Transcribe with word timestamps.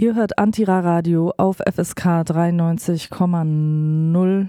Ihr 0.00 0.14
hört 0.14 0.38
Antira 0.38 0.78
Radio 0.78 1.34
auf 1.38 1.56
FSK 1.56 2.22
93,0 2.22 4.48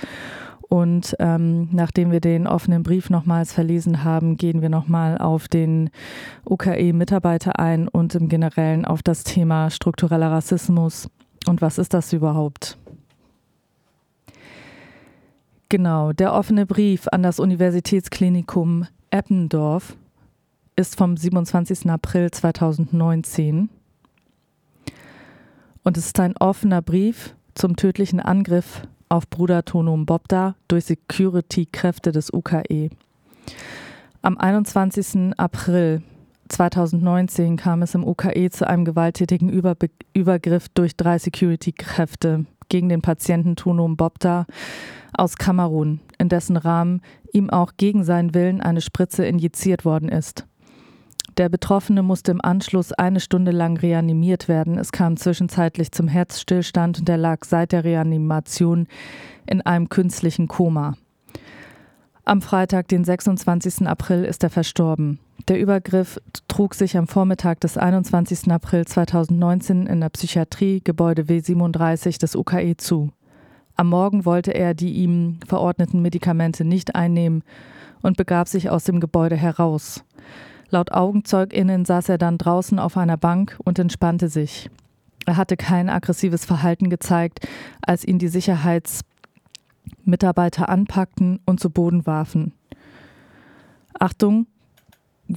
Und 0.69 1.15
ähm, 1.19 1.69
nachdem 1.71 2.11
wir 2.11 2.21
den 2.21 2.45
offenen 2.45 2.83
Brief 2.83 3.09
nochmals 3.09 3.51
verlesen 3.51 4.03
haben, 4.03 4.37
gehen 4.37 4.61
wir 4.61 4.69
nochmal 4.69 5.17
auf 5.17 5.47
den 5.47 5.89
UKE-Mitarbeiter 6.45 7.57
ein 7.59 7.87
und 7.87 8.13
im 8.13 8.29
Generellen 8.29 8.85
auf 8.85 9.01
das 9.01 9.23
Thema 9.23 9.71
struktureller 9.71 10.31
Rassismus 10.31 11.09
und 11.47 11.61
was 11.61 11.77
ist 11.77 11.93
das 11.93 12.13
überhaupt? 12.13 12.77
Genau, 15.69 16.11
der 16.11 16.33
offene 16.33 16.65
Brief 16.65 17.07
an 17.11 17.23
das 17.23 17.39
Universitätsklinikum 17.39 18.87
Eppendorf 19.09 19.95
ist 20.75 20.97
vom 20.97 21.15
27. 21.15 21.89
April 21.89 22.31
2019 22.31 23.69
und 25.83 25.97
es 25.97 26.07
ist 26.07 26.19
ein 26.19 26.35
offener 26.37 26.81
Brief 26.81 27.35
zum 27.55 27.75
tödlichen 27.75 28.19
Angriff 28.19 28.83
auf 29.09 29.29
Bruder 29.29 29.65
Tonum 29.65 30.05
Bobda 30.05 30.55
durch 30.67 30.85
Security-Kräfte 30.85 32.11
des 32.11 32.31
UKE. 32.31 32.89
Am 34.21 34.37
21. 34.37 35.37
April 35.37 36.01
2019 36.51 37.55
kam 37.57 37.81
es 37.81 37.95
im 37.95 38.05
UKE 38.05 38.49
zu 38.49 38.67
einem 38.67 38.85
gewalttätigen 38.85 39.49
Überbe 39.49 39.89
Übergriff 40.13 40.67
durch 40.69 40.95
drei 40.95 41.17
Security-Kräfte 41.17 42.45
gegen 42.69 42.89
den 42.89 43.01
Patienten 43.01 43.55
Tunum 43.55 43.97
Bobda 43.97 44.45
aus 45.13 45.37
Kamerun, 45.37 46.01
in 46.17 46.29
dessen 46.29 46.57
Rahmen 46.57 47.01
ihm 47.33 47.49
auch 47.49 47.73
gegen 47.77 48.03
seinen 48.03 48.33
Willen 48.33 48.61
eine 48.61 48.81
Spritze 48.81 49.25
injiziert 49.25 49.85
worden 49.85 50.09
ist. 50.09 50.45
Der 51.37 51.47
Betroffene 51.47 52.03
musste 52.03 52.31
im 52.31 52.41
Anschluss 52.43 52.91
eine 52.91 53.21
Stunde 53.21 53.51
lang 53.51 53.77
reanimiert 53.77 54.47
werden. 54.47 54.77
Es 54.77 54.91
kam 54.91 55.15
zwischenzeitlich 55.15 55.91
zum 55.91 56.07
Herzstillstand 56.07 56.99
und 56.99 57.09
er 57.09 57.17
lag 57.17 57.45
seit 57.45 57.71
der 57.71 57.85
Reanimation 57.85 58.87
in 59.47 59.61
einem 59.61 59.87
künstlichen 59.87 60.49
Koma. 60.49 60.95
Am 62.25 62.41
Freitag, 62.41 62.89
den 62.89 63.03
26. 63.03 63.87
April, 63.87 64.25
ist 64.25 64.43
er 64.43 64.49
verstorben. 64.49 65.19
Der 65.47 65.59
Übergriff 65.59 66.19
trug 66.47 66.75
sich 66.75 66.95
am 66.97 67.07
Vormittag 67.07 67.59
des 67.61 67.75
21. 67.77 68.51
April 68.51 68.85
2019 68.85 69.87
in 69.87 70.01
der 70.01 70.09
Psychiatrie 70.09 70.81
Gebäude 70.83 71.23
W37 71.23 72.19
des 72.19 72.35
UKE 72.35 72.77
zu. 72.77 73.09
Am 73.75 73.89
Morgen 73.89 74.25
wollte 74.25 74.53
er 74.53 74.75
die 74.75 74.93
ihm 74.93 75.39
verordneten 75.47 76.03
Medikamente 76.03 76.63
nicht 76.63 76.95
einnehmen 76.95 77.43
und 78.01 78.17
begab 78.17 78.47
sich 78.47 78.69
aus 78.69 78.83
dem 78.83 78.99
Gebäude 78.99 79.35
heraus. 79.35 80.03
Laut 80.69 80.91
AugenzeugInnen 80.91 81.85
saß 81.85 82.09
er 82.09 82.19
dann 82.19 82.37
draußen 82.37 82.77
auf 82.77 82.95
einer 82.95 83.17
Bank 83.17 83.57
und 83.63 83.79
entspannte 83.79 84.29
sich. 84.29 84.69
Er 85.25 85.37
hatte 85.37 85.57
kein 85.57 85.89
aggressives 85.89 86.45
Verhalten 86.45 86.87
gezeigt, 86.89 87.47
als 87.81 88.05
ihn 88.05 88.19
die 88.19 88.27
Sicherheitsmitarbeiter 88.27 90.69
anpackten 90.69 91.39
und 91.45 91.59
zu 91.59 91.71
Boden 91.71 92.05
warfen. 92.05 92.53
Achtung, 93.99 94.45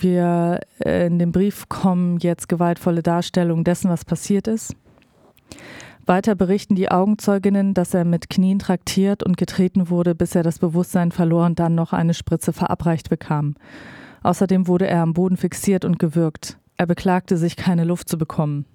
wir 0.03 0.61
äh, 0.85 1.07
in 1.07 1.19
dem 1.19 1.33
Brief 1.33 1.69
kommen 1.69 2.19
jetzt 2.19 2.49
gewaltvolle 2.49 3.03
Darstellungen 3.03 3.65
dessen, 3.65 3.91
was 3.91 4.05
passiert 4.05 4.49
ist. 4.49 4.75
Weiter 6.07 6.35
berichten 6.35 6.75
die 6.75 6.91
Augenzeuginnen, 6.91 7.73
dass 7.73 7.95
er 7.95 8.05
mit 8.05 8.29
Knien 8.29 8.59
traktiert 8.59 9.23
und 9.23 9.37
getreten 9.37 9.89
wurde, 9.89 10.15
bis 10.15 10.35
er 10.35 10.43
das 10.43 10.59
Bewusstsein 10.59 11.13
verlor 11.13 11.47
und 11.47 11.59
dann 11.59 11.75
noch 11.75 11.93
eine 11.93 12.13
Spritze 12.13 12.53
verabreicht 12.53 13.09
bekam. 13.09 13.55
Außerdem 14.23 14.69
wurde 14.69 14.87
er 14.87 15.03
am 15.03 15.15
Boden 15.15 15.37
fixiert 15.37 15.85
und 15.85 15.99
gewürgt. 15.99 16.59
Er 16.77 16.87
beklagte 16.87 17.37
sich, 17.37 17.57
keine 17.57 17.85
Luft 17.85 18.09
zu 18.09 18.19
bekommen. 18.19 18.67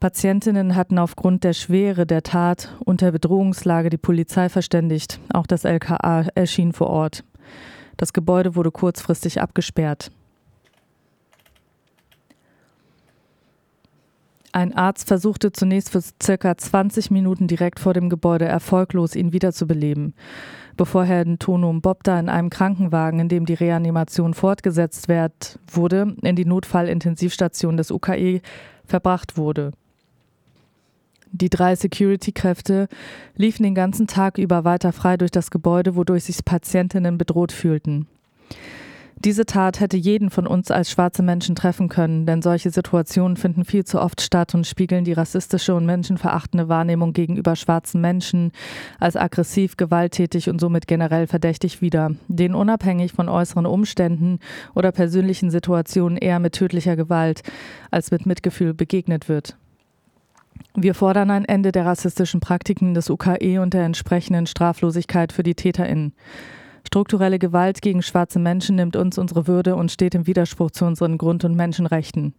Patientinnen 0.00 0.76
hatten 0.76 0.98
aufgrund 0.98 1.42
der 1.44 1.54
Schwere 1.54 2.04
der 2.06 2.22
Tat 2.22 2.76
und 2.84 3.00
der 3.00 3.12
Bedrohungslage 3.12 3.88
die 3.88 3.96
Polizei 3.96 4.48
verständigt. 4.48 5.20
Auch 5.32 5.46
das 5.46 5.64
LKA 5.64 6.26
erschien 6.34 6.72
vor 6.72 6.88
Ort. 6.88 7.24
Das 7.96 8.12
Gebäude 8.12 8.56
wurde 8.56 8.70
kurzfristig 8.70 9.40
abgesperrt. 9.40 10.10
Ein 14.56 14.72
Arzt 14.72 15.08
versuchte 15.08 15.52
zunächst 15.52 15.90
für 15.90 16.00
circa 16.22 16.56
20 16.56 17.10
Minuten 17.10 17.46
direkt 17.46 17.78
vor 17.78 17.92
dem 17.92 18.08
Gebäude 18.08 18.46
erfolglos, 18.46 19.14
ihn 19.14 19.34
wiederzubeleben. 19.34 20.14
Bevor 20.78 21.04
Herr 21.04 21.26
Tonum 21.38 21.82
Bobda 21.82 22.18
in 22.18 22.30
einem 22.30 22.48
Krankenwagen, 22.48 23.20
in 23.20 23.28
dem 23.28 23.44
die 23.44 23.52
Reanimation 23.52 24.32
fortgesetzt 24.32 25.08
werd, 25.08 25.58
wurde, 25.70 26.16
in 26.22 26.36
die 26.36 26.46
Notfallintensivstation 26.46 27.76
des 27.76 27.90
UKE 27.90 28.40
verbracht 28.86 29.36
wurde. 29.36 29.72
Die 31.32 31.50
drei 31.50 31.76
Security-Kräfte 31.76 32.88
liefen 33.34 33.62
den 33.62 33.74
ganzen 33.74 34.06
Tag 34.06 34.38
über 34.38 34.64
weiter 34.64 34.94
frei 34.94 35.18
durch 35.18 35.32
das 35.32 35.50
Gebäude, 35.50 35.96
wodurch 35.96 36.24
sich 36.24 36.42
Patientinnen 36.46 37.18
bedroht 37.18 37.52
fühlten. 37.52 38.06
Diese 39.24 39.46
Tat 39.46 39.80
hätte 39.80 39.96
jeden 39.96 40.28
von 40.28 40.46
uns 40.46 40.70
als 40.70 40.90
schwarze 40.90 41.22
Menschen 41.22 41.56
treffen 41.56 41.88
können, 41.88 42.26
denn 42.26 42.42
solche 42.42 42.70
Situationen 42.70 43.38
finden 43.38 43.64
viel 43.64 43.84
zu 43.84 44.00
oft 44.00 44.20
statt 44.20 44.54
und 44.54 44.66
spiegeln 44.66 45.04
die 45.04 45.14
rassistische 45.14 45.74
und 45.74 45.86
menschenverachtende 45.86 46.68
Wahrnehmung 46.68 47.14
gegenüber 47.14 47.56
schwarzen 47.56 48.02
Menschen 48.02 48.52
als 49.00 49.16
aggressiv, 49.16 49.78
gewalttätig 49.78 50.50
und 50.50 50.60
somit 50.60 50.86
generell 50.86 51.26
verdächtig 51.26 51.80
wider, 51.80 52.10
denen 52.28 52.54
unabhängig 52.54 53.12
von 53.12 53.30
äußeren 53.30 53.64
Umständen 53.64 54.38
oder 54.74 54.92
persönlichen 54.92 55.50
Situationen 55.50 56.18
eher 56.18 56.38
mit 56.38 56.52
tödlicher 56.52 56.94
Gewalt 56.94 57.42
als 57.90 58.10
mit 58.10 58.26
Mitgefühl 58.26 58.74
begegnet 58.74 59.30
wird. 59.30 59.56
Wir 60.74 60.94
fordern 60.94 61.30
ein 61.30 61.46
Ende 61.46 61.72
der 61.72 61.86
rassistischen 61.86 62.40
Praktiken 62.40 62.92
des 62.92 63.08
UKE 63.08 63.60
und 63.62 63.72
der 63.72 63.84
entsprechenden 63.84 64.46
Straflosigkeit 64.46 65.32
für 65.32 65.42
die 65.42 65.54
TäterInnen. 65.54 66.12
Strukturelle 66.86 67.40
Gewalt 67.40 67.82
gegen 67.82 68.00
schwarze 68.00 68.38
Menschen 68.38 68.76
nimmt 68.76 68.94
uns 68.94 69.18
unsere 69.18 69.48
Würde 69.48 69.74
und 69.74 69.90
steht 69.90 70.14
im 70.14 70.28
Widerspruch 70.28 70.70
zu 70.70 70.84
unseren 70.84 71.18
Grund- 71.18 71.44
und 71.44 71.56
Menschenrechten. 71.56 72.32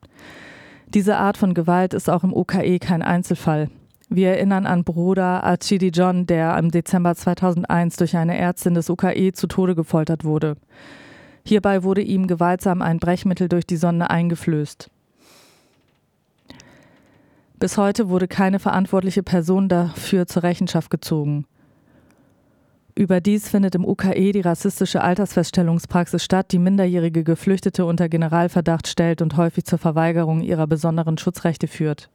Diese 0.87 1.17
Art 1.17 1.35
von 1.35 1.53
Gewalt 1.53 1.93
ist 1.93 2.09
auch 2.09 2.23
im 2.23 2.33
UKE 2.33 2.79
kein 2.79 3.01
Einzelfall. 3.01 3.69
Wir 4.07 4.29
erinnern 4.29 4.65
an 4.65 4.85
Bruder 4.85 5.45
Achidi 5.45 5.89
John, 5.89 6.27
der 6.27 6.57
im 6.57 6.71
Dezember 6.71 7.13
2001 7.13 7.97
durch 7.97 8.15
eine 8.15 8.37
Ärztin 8.37 8.73
des 8.73 8.89
UKE 8.89 9.33
zu 9.33 9.47
Tode 9.47 9.75
gefoltert 9.75 10.23
wurde. 10.23 10.55
Hierbei 11.43 11.83
wurde 11.83 12.01
ihm 12.01 12.25
gewaltsam 12.25 12.81
ein 12.81 12.99
Brechmittel 12.99 13.49
durch 13.49 13.67
die 13.67 13.75
Sonde 13.75 14.09
eingeflößt. 14.09 14.89
Bis 17.59 17.77
heute 17.77 18.07
wurde 18.07 18.29
keine 18.29 18.59
verantwortliche 18.59 19.23
Person 19.23 19.67
dafür 19.67 20.25
zur 20.25 20.43
Rechenschaft 20.43 20.89
gezogen. 20.89 21.45
Überdies 22.97 23.47
findet 23.47 23.75
im 23.75 23.85
UKE 23.85 24.31
die 24.31 24.41
rassistische 24.41 25.01
Altersfeststellungspraxis 25.01 26.23
statt, 26.23 26.51
die 26.51 26.57
minderjährige 26.57 27.23
Geflüchtete 27.23 27.85
unter 27.85 28.09
Generalverdacht 28.09 28.87
stellt 28.87 29.21
und 29.21 29.37
häufig 29.37 29.65
zur 29.65 29.77
Verweigerung 29.77 30.41
ihrer 30.41 30.65
besonderen 30.65 31.19
Schutzrechte 31.19 31.67
führt. 31.67 32.09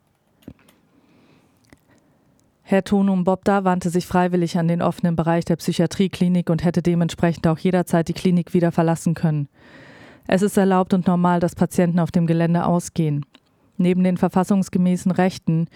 Herr 2.63 2.83
Tonum 2.83 3.23
Bobda 3.23 3.63
wandte 3.63 3.91
sich 3.91 4.07
freiwillig 4.07 4.59
an 4.59 4.67
den 4.67 4.83
offenen 4.83 5.15
Bereich 5.15 5.45
der 5.45 5.57
Psychiatrieklinik 5.57 6.51
und 6.51 6.65
hätte 6.65 6.83
dementsprechend 6.83 7.47
auch 7.47 7.59
jederzeit 7.59 8.09
die 8.09 8.13
Klinik 8.13 8.53
wieder 8.53 8.73
verlassen 8.73 9.15
können. 9.15 9.49
Es 10.27 10.43
ist 10.43 10.57
erlaubt 10.57 10.95
und 10.95 11.07
normal, 11.07 11.39
dass 11.39 11.55
Patienten 11.55 12.01
auf 12.01 12.11
dem 12.11 12.27
Gelände 12.27 12.65
ausgehen. 12.65 13.25
Neben 13.77 14.03
den 14.03 14.17
verfassungsgemäßen 14.17 15.13
Rechten 15.13 15.69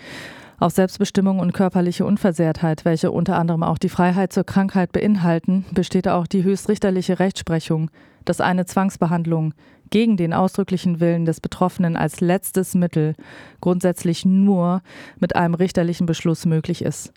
Auf 0.59 0.73
Selbstbestimmung 0.73 1.39
und 1.39 1.53
körperliche 1.53 2.07
Unversehrtheit, 2.07 2.87
welche 2.87 3.11
unter 3.11 3.39
anderem 3.39 3.63
auch 3.63 3.77
die 3.77 3.91
Freiheit 3.91 4.33
zur 4.33 4.45
Krankheit 4.45 4.91
beinhalten, 4.91 5.67
besteht 5.73 6.09
auch 6.09 6.27
die 6.27 6.45
höchstrichterliche 6.45 7.19
Rechtsprechung, 7.19 7.91
dass 8.25 8.41
eine 8.41 8.65
Zwangsbehandlung 8.65 9.53
gegen 9.91 10.17
den 10.17 10.33
ausdrücklichen 10.33 10.99
Willen 10.99 11.27
des 11.27 11.41
Betroffenen 11.41 11.95
als 11.95 12.21
letztes 12.23 12.75
Mittel 12.75 13.15
grundsätzlich 13.61 14.25
nur 14.25 14.83
mit 15.21 15.37
einem 15.37 15.55
richterlichen 15.55 16.07
Beschluss 16.07 16.47
möglich 16.47 16.83
ist. 16.83 17.13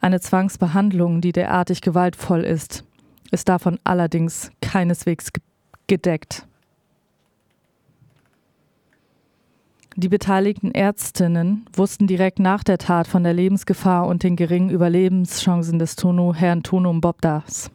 Eine 0.00 0.20
Zwangsbehandlung, 0.20 1.20
die 1.20 1.32
derartig 1.32 1.82
gewaltvoll 1.82 2.40
ist, 2.40 2.84
ist 3.30 3.50
davon 3.50 3.78
allerdings 3.84 4.50
keineswegs 4.62 5.30
gedeckt. 5.88 6.47
Die 9.98 10.08
beteiligten 10.08 10.70
Ärztinnen 10.70 11.66
wussten 11.72 12.06
direkt 12.06 12.38
nach 12.38 12.62
der 12.62 12.78
Tat 12.78 13.08
von 13.08 13.24
der 13.24 13.34
Lebensgefahr 13.34 14.06
und 14.06 14.22
den 14.22 14.36
geringen 14.36 14.70
Überlebenschancen 14.70 15.80
des 15.80 15.96
Tono, 15.96 16.32
Herrn 16.32 16.62
Tono 16.62 16.92
Mbobdas. 16.92 17.72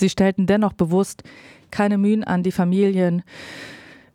Sie 0.00 0.08
stellten 0.08 0.46
dennoch 0.46 0.72
bewusst 0.72 1.22
keine 1.70 1.98
Mühen 1.98 2.24
an, 2.24 2.42
die 2.42 2.50
Familien, 2.50 3.22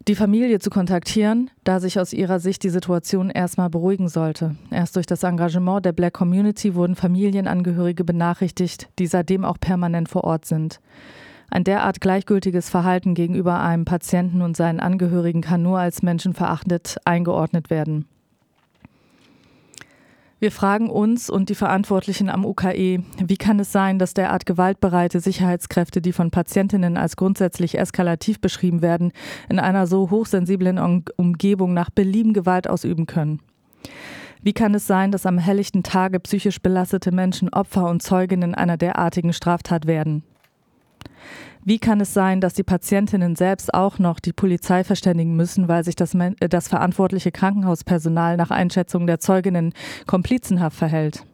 die 0.08 0.16
Familie 0.16 0.58
zu 0.58 0.72
kontaktieren, 0.72 1.52
da 1.64 1.80
sich 1.80 2.00
aus 2.00 2.14
ihrer 2.14 2.40
Sicht 2.40 2.64
die 2.64 2.72
Situation 2.72 3.30
erstmal 3.30 3.70
beruhigen 3.70 4.10
sollte. 4.10 4.56
Erst 4.72 4.96
durch 4.96 5.06
das 5.06 5.22
Engagement 5.22 5.86
der 5.86 5.94
Black 5.94 6.14
Community 6.14 6.74
wurden 6.74 6.96
Familienangehörige 6.96 8.04
benachrichtigt, 8.04 8.90
die 8.98 9.06
seitdem 9.06 9.46
auch 9.46 9.60
permanent 9.60 10.10
vor 10.10 10.24
Ort 10.24 10.46
sind. 10.46 10.80
Ein 11.50 11.64
derart 11.64 12.02
gleichgültiges 12.02 12.70
Verhalten 12.70 13.14
gegenüber 13.14 13.62
einem 13.62 13.86
Patienten 13.86 14.42
und 14.42 14.58
seinen 14.58 14.80
Angehörigen 14.80 15.42
kann 15.42 15.62
nur 15.62 15.80
als 15.80 16.02
menschenverachtend 16.02 16.98
eingeordnet 17.06 17.70
werden. 17.70 18.06
Wir 20.38 20.52
fragen 20.52 20.90
uns 20.90 21.30
und 21.30 21.50
die 21.50 21.56
Verantwortlichen 21.56 22.30
am 22.30 22.46
UKE, 22.46 23.02
wie 23.24 23.38
kann 23.38 23.60
es 23.60 23.72
sein, 23.72 24.00
dass 24.00 24.14
derart 24.14 24.46
gewaltbereite 24.46 25.22
Sicherheitskräfte, 25.22 26.02
die 26.02 26.12
von 26.12 26.30
Patientinnen 26.30 26.98
als 26.98 27.16
grundsätzlich 27.16 27.80
eskalativ 27.80 28.42
beschrieben 28.42 28.82
werden, 28.82 29.14
in 29.50 29.60
einer 29.60 29.88
so 29.88 30.12
hochsensiblen 30.12 30.78
Umgebung 31.16 31.74
nach 31.74 31.90
Belieben 31.90 32.34
Gewalt 32.34 32.70
ausüben 32.70 33.06
können? 33.06 33.40
Wie 34.44 34.54
kann 34.54 34.76
es 34.76 34.86
sein, 34.86 35.12
dass 35.12 35.26
am 35.26 35.38
helllichten 35.38 35.84
Tage 35.84 36.20
psychisch 36.20 36.62
belastete 36.62 37.12
Menschen 37.12 37.50
Opfer 37.50 37.90
und 37.90 38.04
Zeuginnen 38.04 38.54
einer 38.54 38.78
derartigen 38.78 39.34
Straftat 39.34 39.88
werden? 39.88 40.24
Wie 41.68 41.80
kann 41.80 42.00
es 42.00 42.14
sein, 42.14 42.42
dass 42.42 42.54
die 42.54 42.64
Patientinnen 42.64 43.36
selbst 43.36 43.74
auch 43.74 43.98
noch 43.98 44.20
die 44.20 44.34
Polizei 44.34 44.84
verständigen 44.84 45.36
müssen, 45.36 45.68
weil 45.68 45.84
sich 45.84 45.96
das, 45.96 46.14
äh, 46.14 46.48
das 46.48 46.68
verantwortliche 46.68 47.32
Krankenhauspersonal 47.32 48.38
nach 48.38 48.52
Einschätzung 48.52 49.08
der 49.08 49.20
Zeuginnen 49.20 49.74
komplizenhaft 50.06 50.78
verhält? 50.78 51.26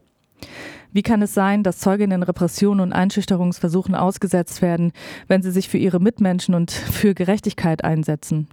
Wie 0.94 1.04
kann 1.04 1.22
es 1.22 1.34
sein, 1.34 1.64
dass 1.64 1.80
Zeuginnen 1.80 2.24
Repressionen 2.24 2.80
und 2.80 2.94
Einschüchterungsversuchen 2.94 3.94
ausgesetzt 3.94 4.62
werden, 4.62 4.94
wenn 5.28 5.42
sie 5.42 5.52
sich 5.52 5.68
für 5.68 5.78
ihre 5.78 6.00
Mitmenschen 6.00 6.56
und 6.56 6.72
für 6.72 7.14
Gerechtigkeit 7.14 7.84
einsetzen? 7.84 8.48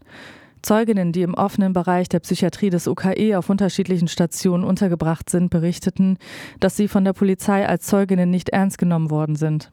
Zeuginnen, 0.63 1.13
die 1.13 1.23
im 1.23 1.35
offenen 1.35 1.75
Bereich 1.75 2.09
der 2.09 2.19
Psychiatrie 2.19 2.71
des 2.71 2.89
UKE 2.89 3.39
auf 3.39 3.51
unterschiedlichen 3.51 4.09
Stationen 4.09 4.65
untergebracht 4.65 5.31
sind, 5.31 5.51
berichteten, 5.51 6.19
dass 6.59 6.77
sie 6.77 6.89
von 6.89 7.05
der 7.05 7.13
Polizei 7.13 7.69
als 7.69 7.87
Zeuginnen 7.87 8.31
nicht 8.33 8.49
ernst 8.49 8.79
genommen 8.79 9.11
worden 9.11 9.37
sind. 9.37 9.71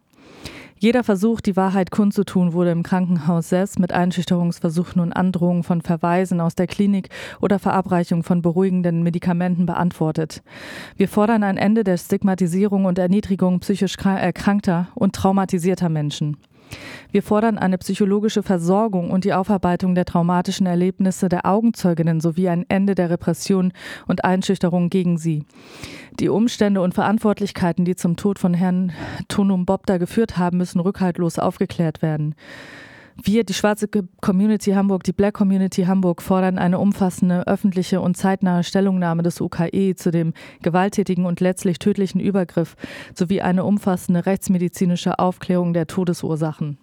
Jeder 0.78 1.06
Versuch, 1.06 1.40
die 1.40 1.56
Wahrheit 1.56 1.90
kundzutun, 1.90 2.52
wurde 2.52 2.72
im 2.72 2.84
Krankenhaus 2.84 3.48
selbst 3.48 3.80
mit 3.80 3.94
Einschüchterungsversuchen 3.94 5.02
und 5.02 5.14
Androhungen 5.14 5.64
von 5.64 5.82
Verweisen 5.82 6.42
aus 6.42 6.54
der 6.54 6.68
Klinik 6.68 7.08
oder 7.40 7.60
Verabreichung 7.60 8.24
von 8.24 8.42
beruhigenden 8.42 9.02
Medikamenten 9.02 9.66
beantwortet. 9.66 10.44
Wir 10.98 11.08
fordern 11.08 11.44
ein 11.44 11.56
Ende 11.56 11.86
der 11.86 11.98
Stigmatisierung 11.98 12.84
und 12.84 13.00
Erniedrigung 13.00 13.62
psychisch 13.62 13.96
erkrankter 13.98 14.90
und 14.96 15.16
traumatisierter 15.16 15.88
Menschen. 15.88 16.36
Wir 17.12 17.24
fordern 17.24 17.58
eine 17.58 17.78
psychologische 17.78 18.44
Versorgung 18.44 19.12
und 19.12 19.24
die 19.24 19.34
Aufarbeitung 19.34 19.96
der 19.96 20.06
traumatischen 20.06 20.68
Erlebnisse 20.68 21.30
der 21.30 21.46
Augenzeuginnen 21.46 22.20
sowie 22.20 22.50
ein 22.50 22.66
Ende 22.68 22.96
der 22.96 23.10
Repression 23.10 23.72
und 24.08 24.26
Einschüchterung 24.26 24.90
gegen 24.90 25.18
sie. 25.18 25.44
Die 26.20 26.30
Umstände 26.30 26.82
und 26.82 26.94
Verantwortlichkeiten, 26.94 27.86
die 27.86 27.96
zum 27.96 28.16
Tod 28.16 28.40
von 28.40 28.54
Herrn 28.54 28.92
Tonum 29.28 29.66
Bobda 29.66 29.98
geführt 29.98 30.38
haben, 30.38 30.58
müssen 30.58 30.80
rückhaltlos 30.80 31.40
aufgeklärt 31.40 32.02
werden. 32.02 32.36
Wir, 33.24 33.44
die 33.44 33.54
schwarze 33.54 33.88
Community 34.22 34.72
Hamburg, 34.72 35.04
die 35.04 35.14
Black 35.14 35.36
Community 35.36 35.84
Hamburg, 35.84 36.22
fordern 36.22 36.58
eine 36.58 36.80
umfassende 36.80 37.48
öffentliche 37.48 38.02
und 38.02 38.18
zeitnahe 38.18 38.64
Stellungnahme 38.64 39.24
des 39.24 39.40
UKE 39.40 39.96
zu 39.96 40.12
dem 40.12 40.34
gewalttätigen 40.62 41.26
und 41.26 41.40
letztlich 41.40 41.80
tödlichen 41.80 42.20
Übergriff 42.20 42.76
sowie 43.14 43.42
eine 43.42 43.64
umfassende 43.64 44.26
rechtsmedizinische 44.26 45.18
Aufklärung 45.18 45.74
der 45.74 45.88
Todesursachen. 45.88 46.78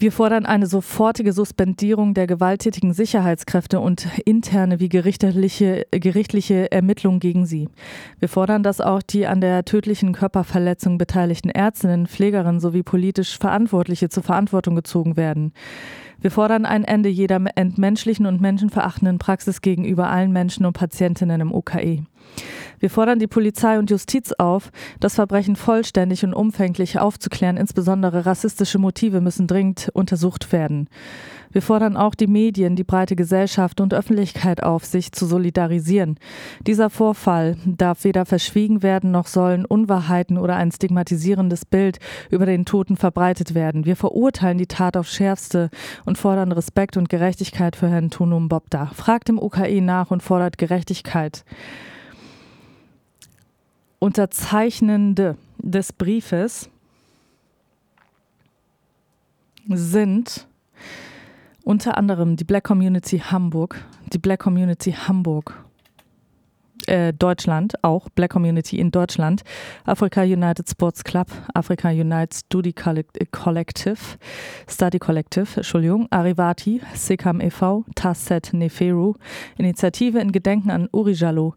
Wir 0.00 0.12
fordern 0.12 0.46
eine 0.46 0.68
sofortige 0.68 1.32
Suspendierung 1.32 2.14
der 2.14 2.28
gewalttätigen 2.28 2.92
Sicherheitskräfte 2.92 3.80
und 3.80 4.06
interne 4.24 4.78
wie 4.78 4.88
gerichtliche, 4.88 5.86
gerichtliche 5.90 6.70
Ermittlungen 6.70 7.18
gegen 7.18 7.46
sie. 7.46 7.68
Wir 8.20 8.28
fordern, 8.28 8.62
dass 8.62 8.80
auch 8.80 9.02
die 9.02 9.26
an 9.26 9.40
der 9.40 9.64
tödlichen 9.64 10.12
Körperverletzung 10.12 10.98
beteiligten 10.98 11.50
Ärztinnen, 11.50 12.06
Pflegerinnen 12.06 12.60
sowie 12.60 12.84
politisch 12.84 13.36
Verantwortliche 13.38 14.08
zur 14.08 14.22
Verantwortung 14.22 14.76
gezogen 14.76 15.16
werden. 15.16 15.52
Wir 16.20 16.30
fordern 16.30 16.64
ein 16.64 16.84
Ende 16.84 17.08
jeder 17.08 17.40
entmenschlichen 17.56 18.26
und 18.26 18.40
menschenverachtenden 18.40 19.18
Praxis 19.18 19.62
gegenüber 19.62 20.10
allen 20.10 20.30
Menschen 20.30 20.64
und 20.64 20.74
Patientinnen 20.74 21.40
im 21.40 21.52
UKE. 21.52 22.04
Wir 22.78 22.90
fordern 22.90 23.18
die 23.18 23.26
Polizei 23.26 23.78
und 23.78 23.90
Justiz 23.90 24.32
auf, 24.32 24.70
das 25.00 25.16
Verbrechen 25.16 25.56
vollständig 25.56 26.24
und 26.24 26.34
umfänglich 26.34 26.98
aufzuklären. 26.98 27.56
Insbesondere 27.56 28.26
rassistische 28.26 28.78
Motive 28.78 29.20
müssen 29.20 29.46
dringend 29.46 29.90
untersucht 29.94 30.52
werden. 30.52 30.88
Wir 31.50 31.62
fordern 31.62 31.96
auch 31.96 32.14
die 32.14 32.26
Medien, 32.26 32.76
die 32.76 32.84
breite 32.84 33.16
Gesellschaft 33.16 33.80
und 33.80 33.94
Öffentlichkeit 33.94 34.62
auf, 34.62 34.84
sich 34.84 35.12
zu 35.12 35.26
solidarisieren. 35.26 36.18
Dieser 36.66 36.90
Vorfall 36.90 37.56
darf 37.64 38.04
weder 38.04 38.26
verschwiegen 38.26 38.82
werden, 38.82 39.10
noch 39.10 39.26
sollen 39.26 39.64
Unwahrheiten 39.64 40.36
oder 40.36 40.56
ein 40.56 40.70
stigmatisierendes 40.70 41.64
Bild 41.64 41.98
über 42.30 42.44
den 42.44 42.64
Toten 42.66 42.96
verbreitet 42.96 43.54
werden. 43.54 43.86
Wir 43.86 43.96
verurteilen 43.96 44.58
die 44.58 44.66
Tat 44.66 44.96
aufs 44.96 45.14
Schärfste 45.14 45.70
und 46.04 46.18
fordern 46.18 46.52
Respekt 46.52 46.96
und 46.96 47.08
Gerechtigkeit 47.08 47.76
für 47.76 47.88
Herrn 47.88 48.10
Tunum 48.10 48.48
Bobda. 48.48 48.90
Fragt 48.94 49.28
im 49.30 49.38
UKE 49.38 49.80
nach 49.80 50.10
und 50.10 50.22
fordert 50.22 50.58
Gerechtigkeit. 50.58 51.44
Unterzeichnende 53.98 55.36
des 55.58 55.92
Briefes 55.92 56.70
sind 59.68 60.46
unter 61.64 61.98
anderem 61.98 62.36
die 62.36 62.44
Black 62.44 62.64
Community 62.64 63.18
Hamburg, 63.18 63.84
die 64.12 64.18
Black 64.18 64.40
Community 64.40 64.92
Hamburg, 64.92 65.62
äh, 66.88 67.12
Deutschland, 67.12 67.74
auch 67.82 68.08
Black 68.10 68.30
Community 68.30 68.78
in 68.78 68.90
Deutschland, 68.90 69.42
Africa 69.84 70.22
United 70.22 70.68
Sports 70.68 71.04
Club, 71.04 71.28
Africa 71.54 71.90
United 71.90 72.34
Study 72.34 72.72
Collective, 72.72 73.98
Study 74.68 74.98
Collective, 74.98 75.46
Entschuldigung, 75.56 76.08
Arivati, 76.10 76.80
Sekam 76.94 77.40
e.V., 77.40 77.84
Tasset 77.94 78.52
Neferu, 78.52 79.14
Initiative 79.58 80.18
in 80.18 80.32
Gedenken 80.32 80.70
an 80.70 80.88
Uri 80.92 81.12
Jallo, 81.12 81.54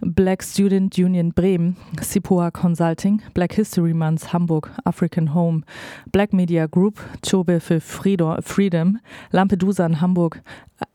Black 0.00 0.42
Student 0.42 0.98
Union 0.98 1.32
Bremen, 1.32 1.76
Sipua 2.00 2.50
Consulting, 2.50 3.22
Black 3.34 3.52
History 3.54 3.94
Month 3.94 4.32
Hamburg, 4.32 4.70
African 4.84 5.32
Home, 5.32 5.62
Black 6.10 6.32
Media 6.32 6.66
Group, 6.66 7.00
Chobe 7.22 7.60
für 7.60 7.80
Freedom, 7.80 8.98
Lampedusa 9.30 9.86
in 9.86 10.00
Hamburg, 10.00 10.42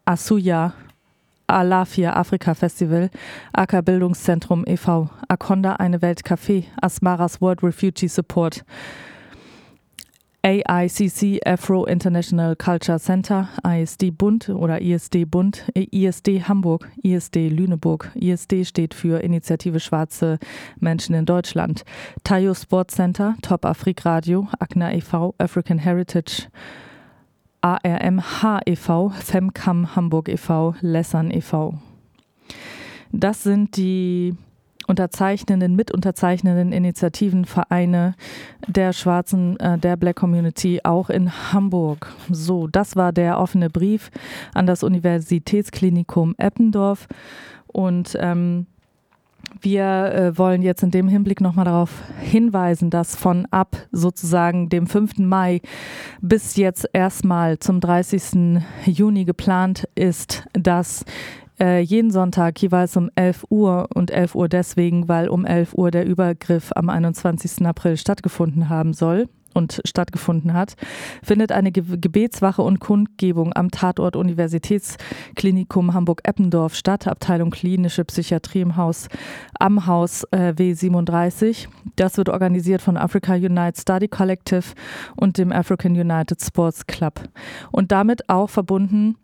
Asuya, 0.05 0.73
Alafia 1.47 2.13
Afrika 2.13 2.53
Festival, 2.53 3.09
AK 3.53 3.83
Bildungszentrum 3.83 4.65
e.V., 4.67 5.09
Akonda 5.27 5.73
Eine 5.79 6.01
Welt 6.01 6.23
Café, 6.25 6.65
Asmaras 6.81 7.41
World 7.41 7.63
Refugee 7.63 8.07
Support, 8.07 8.63
AICC 10.47 11.45
Afro 11.45 11.85
International 11.85 12.55
Culture 12.55 12.99
Center, 12.99 13.49
ISD 13.65 14.11
Bund 14.17 14.47
oder 14.47 14.81
ISD 14.81 15.25
Bund, 15.29 15.65
ISD 15.75 16.47
Hamburg, 16.47 16.89
ISD 17.03 17.49
Lüneburg. 17.49 18.11
ISD 18.15 18.65
steht 18.65 18.93
für 18.93 19.21
Initiative 19.21 19.81
Schwarze 19.81 20.39
Menschen 20.79 21.15
in 21.15 21.25
Deutschland. 21.25 21.83
Tayo 22.23 22.53
Sports 22.53 22.95
Center, 22.95 23.35
Top 23.41 23.65
Afrik 23.65 24.05
Radio, 24.05 24.47
ACNA 24.59 24.93
e.V., 24.93 25.35
African 25.37 25.79
Heritage, 25.79 26.47
ARMH 27.67 28.61
e.V., 28.65 29.09
Femcam 29.09 29.95
Hamburg 29.95 30.29
e.V., 30.29 30.75
Lessern 30.79 31.31
e.V. 31.31 31.73
Das 33.11 33.43
sind 33.43 33.75
die 33.75 34.35
unterzeichnenden, 34.87 35.75
mitunterzeichnenden 35.75 36.71
Initiativen, 36.71 37.43
Vereine 37.43 38.15
der 38.67 38.93
schwarzen, 38.93 39.59
äh, 39.59 39.77
der 39.77 39.97
Black 39.97 40.15
Community 40.15 40.79
auch 40.83 41.09
in 41.09 41.51
Hamburg. 41.51 42.13
So, 42.31 42.67
das 42.67 42.95
war 42.95 43.11
der 43.11 43.37
offene 43.37 43.69
Brief 43.69 44.11
an 44.53 44.65
das 44.65 44.83
Universitätsklinikum 44.83 46.35
Eppendorf 46.37 47.07
und 47.67 48.17
ähm, 48.19 48.67
wir 49.61 49.83
äh, 49.83 50.37
wollen 50.37 50.61
jetzt 50.61 50.83
in 50.83 50.91
dem 50.91 51.07
Hinblick 51.07 51.41
nochmal 51.41 51.65
darauf 51.65 51.91
hinweisen, 52.19 52.89
dass 52.89 53.15
von 53.15 53.47
ab 53.51 53.75
sozusagen 53.91 54.69
dem 54.69 54.87
5. 54.87 55.19
Mai 55.19 55.61
bis 56.21 56.55
jetzt 56.55 56.89
erstmal 56.93 57.59
zum 57.59 57.79
30. 57.79 58.61
Juni 58.85 59.25
geplant 59.25 59.87
ist, 59.95 60.45
dass 60.53 61.05
äh, 61.59 61.79
jeden 61.79 62.11
Sonntag 62.11 62.61
jeweils 62.61 62.95
um 62.97 63.09
11 63.15 63.45
Uhr 63.49 63.87
und 63.93 64.11
11 64.11 64.35
Uhr 64.35 64.49
deswegen, 64.49 65.07
weil 65.07 65.27
um 65.27 65.45
11 65.45 65.73
Uhr 65.73 65.91
der 65.91 66.05
Übergriff 66.05 66.71
am 66.75 66.89
21. 66.89 67.65
April 67.65 67.97
stattgefunden 67.97 68.69
haben 68.69 68.93
soll 68.93 69.27
und 69.57 69.81
stattgefunden 69.85 70.53
hat, 70.53 70.75
findet 71.23 71.51
eine 71.51 71.71
Gebetswache 71.71 72.61
und 72.61 72.79
Kundgebung 72.79 73.53
am 73.53 73.71
Tatort 73.71 74.15
Universitätsklinikum 74.15 75.93
Hamburg-Eppendorf 75.93 76.75
statt, 76.75 77.07
Abteilung 77.07 77.49
Klinische 77.49 78.05
Psychiatrie 78.05 78.61
im 78.61 78.77
Haus 78.77 79.07
am 79.59 79.87
Haus 79.87 80.23
äh, 80.31 80.53
W37. 80.55 81.67
Das 81.95 82.17
wird 82.17 82.29
organisiert 82.29 82.81
von 82.81 82.95
Africa 82.97 83.33
United 83.33 83.79
Study 83.79 84.07
Collective 84.07 84.63
und 85.15 85.37
dem 85.37 85.51
African 85.51 85.93
United 85.93 86.41
Sports 86.41 86.85
Club 86.85 87.19
und 87.71 87.91
damit 87.91 88.29
auch 88.29 88.49
verbunden 88.49 89.15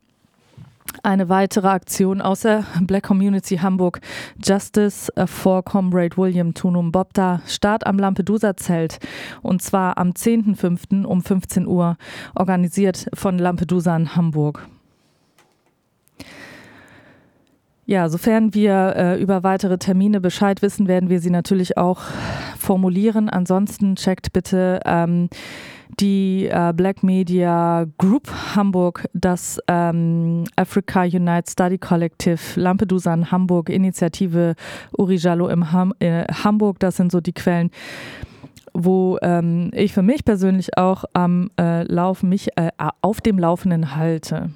eine 1.02 1.30
weitere 1.30 1.68
Aktion 1.68 2.22
aus 2.22 2.42
der 2.42 2.66
Black 2.82 3.04
Community 3.04 3.58
Hamburg, 3.58 4.00
Justice 4.44 5.12
for 5.26 5.64
Comrade 5.64 6.18
William 6.18 6.54
Tunum 6.54 6.92
Bobda, 6.92 7.42
Start 7.48 7.86
am 7.86 7.98
Lampedusa-Zelt 7.98 9.00
und 9.42 9.62
zwar 9.62 9.98
am 9.98 10.12
10.05. 10.12 11.06
um 11.06 11.22
15 11.22 11.68
Uhr, 11.68 11.98
organisiert 12.36 13.08
von 13.14 13.38
Lampedusa 13.38 13.96
in 13.96 14.16
Hamburg. 14.16 14.68
Ja, 17.86 18.08
sofern 18.08 18.54
wir 18.54 18.94
äh, 18.96 19.22
über 19.22 19.44
weitere 19.44 19.78
Termine 19.78 20.22
Bescheid 20.22 20.62
wissen, 20.62 20.88
werden 20.88 21.10
wir 21.10 21.20
sie 21.20 21.30
natürlich 21.30 21.78
auch 21.78 22.02
formulieren. 22.58 23.28
Ansonsten 23.30 23.96
checkt 23.98 24.32
bitte 24.32 24.80
ähm, 24.86 25.30
die 26.00 26.48
äh, 26.52 26.74
Black 26.76 27.04
Media 27.04 27.86
Group 27.98 28.30
Hamburg, 28.56 29.08
das 29.14 29.60
ähm, 29.68 30.46
Africa 30.56 31.04
Unite 31.04 31.52
Study 31.52 31.78
Collective, 31.78 32.40
Lampedusa 32.56 33.14
in 33.14 33.32
Hamburg, 33.32 33.70
Initiative 33.70 34.56
Urijalo 34.98 35.50
im 35.50 35.72
Ham 35.72 35.94
äh, 36.00 36.26
Hamburg, 36.44 36.80
das 36.80 36.98
sind 36.98 37.12
so 37.12 37.22
die 37.22 37.34
Quellen 37.34 37.70
wo 38.76 39.20
ähm, 39.22 39.70
ich 39.72 39.94
für 39.94 40.02
mich 40.02 40.26
persönlich 40.26 40.78
auch 40.78 41.06
am 41.14 41.52
äh, 41.60 41.84
Lauf 41.84 42.24
mich 42.24 42.58
äh, 42.58 42.72
auf 43.02 43.22
dem 43.22 43.38
Laufenden 43.38 43.96
halte. 43.96 44.50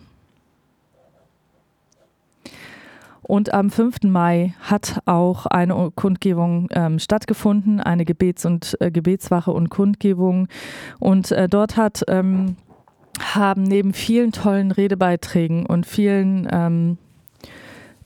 Und 3.28 3.54
am 3.54 3.70
5. 3.70 4.04
Mai 4.04 4.54
hat 4.62 5.02
auch 5.06 5.46
eine 5.48 5.92
Kundgebung 5.94 6.70
ähm, 6.72 6.98
stattgefunden, 6.98 7.82
eine 7.82 8.06
Gebets- 8.06 8.46
und 8.46 8.78
äh, 8.80 8.90
Gebetswache 8.90 9.52
und 9.52 9.70
Kundgebung. 9.70 10.48
Und 11.00 11.34
äh, 11.34 11.50
dort 11.50 11.76
hat, 11.76 12.04
ähm, 12.08 12.56
haben 13.20 13.64
neben 13.64 13.92
vielen 13.92 14.32
tollen 14.32 14.72
Redebeiträgen 14.72 15.66
und 15.66 15.86
vielen 15.86 16.48
ähm, 16.50 16.98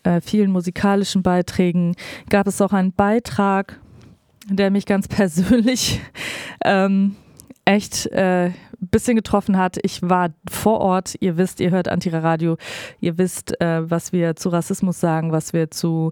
äh, 0.03 0.21
vielen 0.21 0.51
musikalischen 0.51 1.21
Beiträgen 1.21 1.95
gab 2.29 2.47
es 2.47 2.59
auch 2.59 2.73
einen 2.73 2.91
Beitrag, 2.91 3.79
der 4.47 4.71
mich 4.71 4.87
ganz 4.87 5.07
persönlich 5.07 6.01
ähm, 6.65 7.15
echt 7.65 8.07
äh, 8.07 8.49
bisschen 8.81 9.15
getroffen 9.15 9.57
hat. 9.57 9.77
Ich 9.83 10.01
war 10.01 10.29
vor 10.49 10.79
Ort. 10.81 11.15
Ihr 11.19 11.37
wisst, 11.37 11.59
ihr 11.59 11.71
hört 11.71 11.87
Antira 11.87 12.19
Radio. 12.19 12.57
Ihr 12.99 13.17
wisst, 13.17 13.59
äh, 13.61 13.89
was 13.89 14.11
wir 14.11 14.35
zu 14.35 14.49
Rassismus 14.49 14.99
sagen, 14.99 15.31
was 15.31 15.53
wir 15.53 15.71
zu 15.71 16.11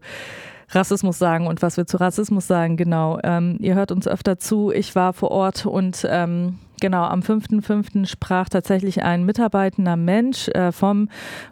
Rassismus 0.69 1.17
sagen 1.17 1.47
und 1.47 1.61
was 1.61 1.77
wir 1.77 1.87
zu 1.87 1.97
Rassismus 1.97 2.47
sagen. 2.47 2.77
Genau. 2.77 3.19
Ähm, 3.23 3.57
ihr 3.59 3.75
hört 3.75 3.91
uns 3.91 4.07
öfter 4.07 4.37
zu. 4.37 4.71
Ich 4.71 4.95
war 4.95 5.13
vor 5.13 5.31
Ort 5.31 5.65
und 5.65 6.07
ähm, 6.09 6.59
Genau, 6.79 7.03
am 7.03 7.19
5.5. 7.19 8.05
sprach 8.05 8.47
tatsächlich 8.49 9.03
ein 9.03 9.25
mitarbeitender 9.25 9.97
Mensch 9.97 10.47
äh, 10.49 10.71
vom 10.71 11.09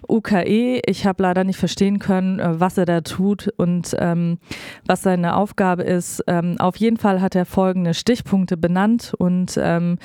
UKE. 0.08 0.82
Ich 0.86 1.06
habe 1.06 1.24
leider 1.24 1.44
nicht 1.44 1.60
verstehen 1.60 2.00
können, 2.00 2.40
äh, 2.40 2.60
was 2.60 2.78
er 2.78 2.86
da 2.86 3.02
tut 3.02 3.50
und 3.58 3.96
ähm, 4.00 4.38
was 4.86 5.02
seine 5.02 5.36
Aufgabe 5.36 5.84
ist. 5.84 6.24
Ähm, 6.28 6.56
auf 6.60 6.78
jeden 6.78 6.98
Fall 6.98 7.22
hat 7.22 7.36
er 7.36 7.46
folgende 7.46 7.94
Stichpunkte 7.94 8.58
benannt 8.58 9.14
und 9.18 9.60
ähm, 9.62 9.98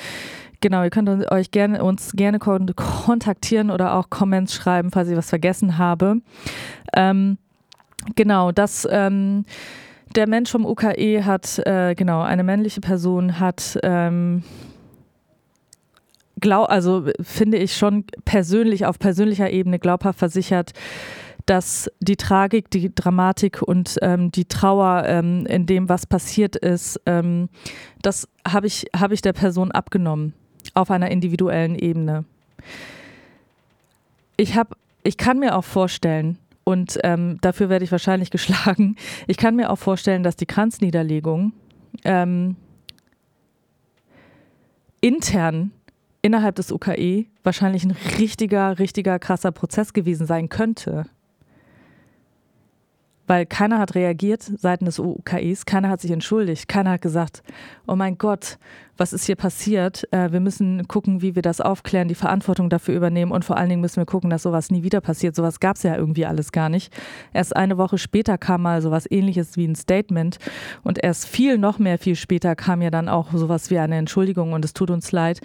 Genau, 0.63 0.81
ihr 0.81 0.91
könnt 0.91 1.09
euch 1.29 1.51
gerne, 1.51 1.83
uns 1.83 2.13
gerne 2.13 2.39
kontaktieren 2.39 3.69
oder 3.69 3.95
auch 3.95 4.09
Comments 4.09 4.53
schreiben, 4.53 4.91
falls 4.91 5.09
ich 5.09 5.17
was 5.17 5.27
vergessen 5.27 5.77
habe. 5.77 6.21
Ähm, 6.95 7.37
genau, 8.15 8.53
das 8.53 8.87
ähm, 8.89 9.43
der 10.15 10.25
Mensch 10.25 10.49
vom 10.49 10.65
UKE 10.65 11.25
hat, 11.25 11.59
äh, 11.65 11.95
genau, 11.95 12.21
eine 12.21 12.45
männliche 12.45 12.79
Person 12.79 13.41
hat 13.41 13.77
ähm, 13.83 14.43
glaub, 16.39 16.69
also 16.69 17.07
finde 17.19 17.57
ich 17.57 17.75
schon 17.75 18.05
persönlich 18.23 18.85
auf 18.85 18.99
persönlicher 18.99 19.49
Ebene 19.49 19.79
glaubhaft 19.79 20.19
versichert, 20.19 20.71
dass 21.45 21.91
die 21.99 22.15
Tragik, 22.15 22.71
die 22.71 22.95
Dramatik 22.95 23.61
und 23.61 23.97
ähm, 24.01 24.31
die 24.31 24.45
Trauer 24.45 25.03
ähm, 25.07 25.45
in 25.45 25.65
dem, 25.65 25.89
was 25.89 26.05
passiert 26.05 26.55
ist, 26.55 27.01
ähm, 27.05 27.49
das 28.01 28.29
habe 28.47 28.67
ich, 28.67 28.85
hab 28.97 29.11
ich 29.11 29.21
der 29.21 29.33
Person 29.33 29.69
abgenommen 29.69 30.33
auf 30.73 30.91
einer 30.91 31.11
individuellen 31.11 31.75
Ebene. 31.75 32.25
Ich 34.37 34.55
habe, 34.55 34.75
ich 35.03 35.17
kann 35.17 35.39
mir 35.39 35.55
auch 35.55 35.63
vorstellen, 35.63 36.37
und 36.63 36.97
ähm, 37.03 37.39
dafür 37.41 37.69
werde 37.69 37.85
ich 37.85 37.91
wahrscheinlich 37.91 38.31
geschlagen, 38.31 38.95
ich 39.27 39.37
kann 39.37 39.55
mir 39.55 39.69
auch 39.69 39.79
vorstellen, 39.79 40.23
dass 40.23 40.35
die 40.35 40.45
Kranzniederlegung 40.45 41.53
ähm, 42.03 42.55
intern 45.01 45.71
innerhalb 46.21 46.55
des 46.55 46.71
UKE 46.71 47.25
wahrscheinlich 47.43 47.83
ein 47.83 47.95
richtiger, 48.17 48.79
richtiger 48.79 49.19
krasser 49.19 49.51
Prozess 49.51 49.91
gewesen 49.93 50.25
sein 50.25 50.47
könnte 50.47 51.05
weil 53.33 53.47
keiner 53.47 53.79
hat 53.79 53.95
reagiert 53.95 54.43
seitens 54.43 54.97
des 54.97 54.99
UKIs, 54.99 55.65
keiner 55.65 55.89
hat 55.89 55.99
sich 56.01 56.11
entschuldigt, 56.11 56.67
keiner 56.67 56.91
hat 56.91 57.01
gesagt, 57.01 57.41
oh 57.87 57.95
mein 57.95 58.19
Gott, 58.19 58.59
was 58.95 59.11
ist 59.11 59.25
hier 59.25 59.35
passiert? 59.35 60.07
Äh, 60.13 60.31
wir 60.31 60.39
müssen 60.39 60.87
gucken, 60.87 61.23
wie 61.23 61.33
wir 61.33 61.41
das 61.41 61.59
aufklären, 61.59 62.07
die 62.07 62.13
Verantwortung 62.13 62.69
dafür 62.69 62.95
übernehmen 62.95 63.31
und 63.31 63.43
vor 63.43 63.57
allen 63.57 63.69
Dingen 63.69 63.81
müssen 63.81 63.97
wir 63.97 64.05
gucken, 64.05 64.29
dass 64.29 64.43
sowas 64.43 64.69
nie 64.69 64.83
wieder 64.83 65.01
passiert. 65.01 65.35
Sowas 65.35 65.59
gab 65.59 65.77
es 65.77 65.83
ja 65.83 65.95
irgendwie 65.95 66.27
alles 66.27 66.51
gar 66.51 66.69
nicht. 66.69 66.93
Erst 67.33 67.55
eine 67.55 67.79
Woche 67.79 67.97
später 67.97 68.37
kam 68.37 68.61
mal 68.61 68.83
sowas 68.83 69.09
ähnliches 69.09 69.57
wie 69.57 69.67
ein 69.67 69.73
Statement 69.73 70.37
und 70.83 71.03
erst 71.03 71.25
viel, 71.27 71.57
noch 71.57 71.79
mehr, 71.79 71.97
viel 71.97 72.15
später 72.15 72.55
kam 72.55 72.83
ja 72.83 72.91
dann 72.91 73.09
auch 73.09 73.31
sowas 73.33 73.71
wie 73.71 73.79
eine 73.79 73.95
Entschuldigung 73.95 74.53
und 74.53 74.63
es 74.63 74.73
tut 74.73 74.91
uns 74.91 75.11
leid. 75.11 75.41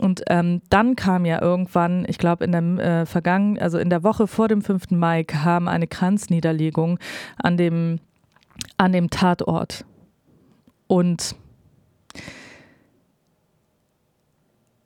Und 0.00 0.22
ähm, 0.28 0.62
dann 0.70 0.96
kam 0.96 1.26
ja 1.26 1.42
irgendwann, 1.42 2.06
ich 2.08 2.16
glaube 2.16 2.44
in 2.44 2.52
der 2.52 2.62
äh, 2.62 3.06
vergangen, 3.06 3.58
also 3.58 3.76
in 3.76 3.90
der 3.90 4.02
Woche 4.02 4.26
vor 4.26 4.48
dem 4.48 4.62
5. 4.62 4.92
Mai 4.92 5.24
kam 5.24 5.68
eine 5.68 5.86
Kranzniederlegung 5.86 6.98
an 7.36 7.58
dem, 7.58 8.00
an 8.78 8.92
dem 8.92 9.10
Tatort. 9.10 9.84
Und 10.86 11.36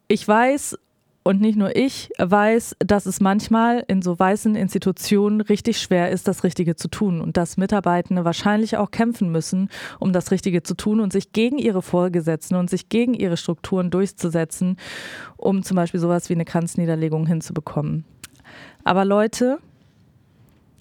ich 0.08 0.26
weiß, 0.26 0.78
und 1.24 1.40
nicht 1.40 1.56
nur 1.56 1.74
ich 1.74 2.10
weiß, 2.18 2.76
dass 2.80 3.06
es 3.06 3.20
manchmal 3.20 3.82
in 3.88 4.02
so 4.02 4.16
weißen 4.18 4.54
Institutionen 4.54 5.40
richtig 5.40 5.80
schwer 5.80 6.10
ist, 6.10 6.28
das 6.28 6.44
Richtige 6.44 6.76
zu 6.76 6.88
tun 6.88 7.22
und 7.22 7.38
dass 7.38 7.56
Mitarbeitende 7.56 8.26
wahrscheinlich 8.26 8.76
auch 8.76 8.90
kämpfen 8.90 9.32
müssen, 9.32 9.70
um 9.98 10.12
das 10.12 10.30
Richtige 10.30 10.62
zu 10.62 10.74
tun 10.74 11.00
und 11.00 11.12
sich 11.12 11.32
gegen 11.32 11.58
ihre 11.58 11.80
Vorgesetzten 11.80 12.56
und 12.56 12.68
sich 12.68 12.90
gegen 12.90 13.14
ihre 13.14 13.38
Strukturen 13.38 13.90
durchzusetzen, 13.90 14.76
um 15.38 15.62
zum 15.62 15.76
Beispiel 15.76 15.98
sowas 15.98 16.28
wie 16.28 16.34
eine 16.34 16.44
Kranzniederlegung 16.44 17.26
hinzubekommen. 17.26 18.04
Aber 18.84 19.06
Leute, 19.06 19.58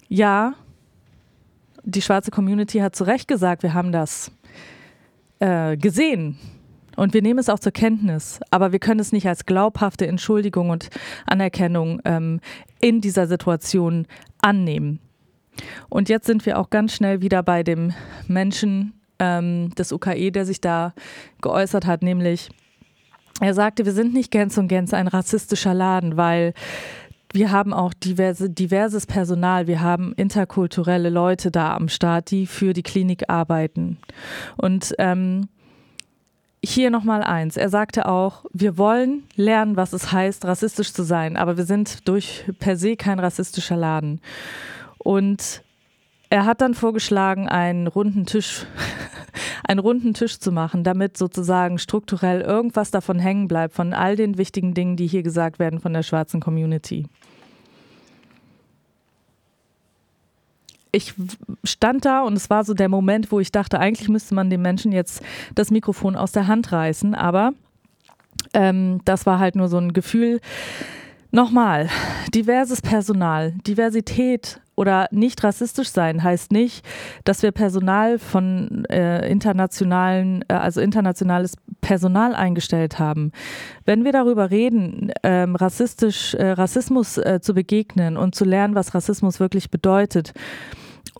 ja, 0.08 0.52
die 1.84 2.02
schwarze 2.02 2.30
Community 2.30 2.80
hat 2.80 2.94
zu 2.94 3.04
Recht 3.04 3.28
gesagt, 3.28 3.62
wir 3.62 3.72
haben 3.72 3.92
das 3.92 4.30
äh, 5.38 5.78
gesehen 5.78 6.38
und 6.96 7.14
wir 7.14 7.22
nehmen 7.22 7.38
es 7.38 7.48
auch 7.48 7.58
zur 7.58 7.72
Kenntnis, 7.72 8.40
aber 8.50 8.72
wir 8.72 8.78
können 8.78 9.00
es 9.00 9.12
nicht 9.12 9.26
als 9.26 9.46
glaubhafte 9.46 10.06
Entschuldigung 10.06 10.70
und 10.70 10.88
Anerkennung 11.26 12.00
ähm, 12.04 12.40
in 12.80 13.00
dieser 13.00 13.26
Situation 13.26 14.06
annehmen. 14.40 15.00
Und 15.88 16.08
jetzt 16.08 16.26
sind 16.26 16.46
wir 16.46 16.58
auch 16.58 16.70
ganz 16.70 16.94
schnell 16.94 17.20
wieder 17.20 17.42
bei 17.42 17.62
dem 17.62 17.92
Menschen 18.26 18.94
ähm, 19.18 19.70
des 19.76 19.92
UKE, 19.92 20.32
der 20.32 20.44
sich 20.44 20.60
da 20.60 20.92
geäußert 21.40 21.86
hat, 21.86 22.02
nämlich 22.02 22.50
er 23.40 23.54
sagte, 23.54 23.84
wir 23.84 23.92
sind 23.92 24.14
nicht 24.14 24.30
gänz 24.30 24.56
und 24.58 24.68
gänz 24.68 24.94
ein 24.94 25.08
rassistischer 25.08 25.74
Laden, 25.74 26.16
weil 26.16 26.54
wir 27.32 27.50
haben 27.50 27.72
auch 27.72 27.92
diverse, 27.92 28.48
diverses 28.48 29.06
Personal. 29.06 29.66
Wir 29.66 29.80
haben 29.80 30.12
interkulturelle 30.16 31.10
Leute 31.10 31.50
da 31.50 31.74
am 31.74 31.88
Start, 31.88 32.30
die 32.30 32.46
für 32.46 32.72
die 32.72 32.84
Klinik 32.84 33.28
arbeiten. 33.28 33.98
Und 34.56 34.94
ähm, 34.98 35.48
hier 36.70 36.90
nochmal 36.90 37.22
eins. 37.22 37.56
Er 37.56 37.68
sagte 37.68 38.06
auch, 38.06 38.44
wir 38.52 38.78
wollen 38.78 39.24
lernen, 39.36 39.76
was 39.76 39.92
es 39.92 40.12
heißt, 40.12 40.44
rassistisch 40.44 40.92
zu 40.92 41.02
sein, 41.02 41.36
aber 41.36 41.56
wir 41.56 41.64
sind 41.64 42.08
durch 42.08 42.44
per 42.58 42.76
se 42.76 42.96
kein 42.96 43.18
rassistischer 43.18 43.76
Laden. 43.76 44.20
Und 44.98 45.62
er 46.30 46.46
hat 46.46 46.60
dann 46.60 46.74
vorgeschlagen, 46.74 47.48
einen 47.48 47.86
runden 47.86 48.26
Tisch, 48.26 48.66
einen 49.64 49.80
runden 49.80 50.14
Tisch 50.14 50.38
zu 50.38 50.52
machen, 50.52 50.84
damit 50.84 51.16
sozusagen 51.16 51.78
strukturell 51.78 52.40
irgendwas 52.40 52.90
davon 52.90 53.18
hängen 53.18 53.48
bleibt, 53.48 53.74
von 53.74 53.92
all 53.92 54.16
den 54.16 54.38
wichtigen 54.38 54.74
Dingen, 54.74 54.96
die 54.96 55.06
hier 55.06 55.22
gesagt 55.22 55.58
werden 55.58 55.80
von 55.80 55.92
der 55.92 56.02
schwarzen 56.02 56.40
Community. 56.40 57.06
Ich 60.94 61.14
stand 61.64 62.04
da 62.04 62.22
und 62.22 62.34
es 62.34 62.50
war 62.50 62.64
so 62.64 62.74
der 62.74 62.88
Moment, 62.88 63.32
wo 63.32 63.40
ich 63.40 63.52
dachte, 63.52 63.78
eigentlich 63.78 64.08
müsste 64.08 64.34
man 64.34 64.50
dem 64.50 64.62
Menschen 64.62 64.92
jetzt 64.92 65.22
das 65.54 65.70
Mikrofon 65.70 66.16
aus 66.16 66.32
der 66.32 66.46
Hand 66.46 66.72
reißen, 66.72 67.14
aber 67.14 67.52
ähm, 68.52 69.00
das 69.04 69.26
war 69.26 69.38
halt 69.38 69.56
nur 69.56 69.68
so 69.68 69.78
ein 69.78 69.92
Gefühl. 69.92 70.40
Nochmal, 71.30 71.88
diverses 72.32 72.80
Personal, 72.80 73.52
Diversität 73.66 74.60
oder 74.76 75.08
nicht 75.10 75.42
rassistisch 75.42 75.88
sein 75.88 76.22
heißt 76.22 76.52
nicht, 76.52 76.84
dass 77.24 77.42
wir 77.42 77.52
Personal 77.52 78.18
von 78.18 78.84
äh, 78.86 79.28
internationalen, 79.28 80.44
äh, 80.48 80.54
also 80.54 80.80
internationales 80.80 81.56
Personal 81.80 82.34
eingestellt 82.34 82.98
haben. 82.98 83.32
Wenn 83.84 84.04
wir 84.04 84.12
darüber 84.12 84.50
reden, 84.50 85.12
ähm, 85.22 85.56
rassistisch, 85.56 86.34
äh, 86.34 86.50
Rassismus 86.52 87.18
äh, 87.18 87.40
zu 87.40 87.54
begegnen 87.54 88.16
und 88.16 88.34
zu 88.34 88.44
lernen, 88.44 88.74
was 88.74 88.94
Rassismus 88.94 89.40
wirklich 89.40 89.70
bedeutet, 89.70 90.34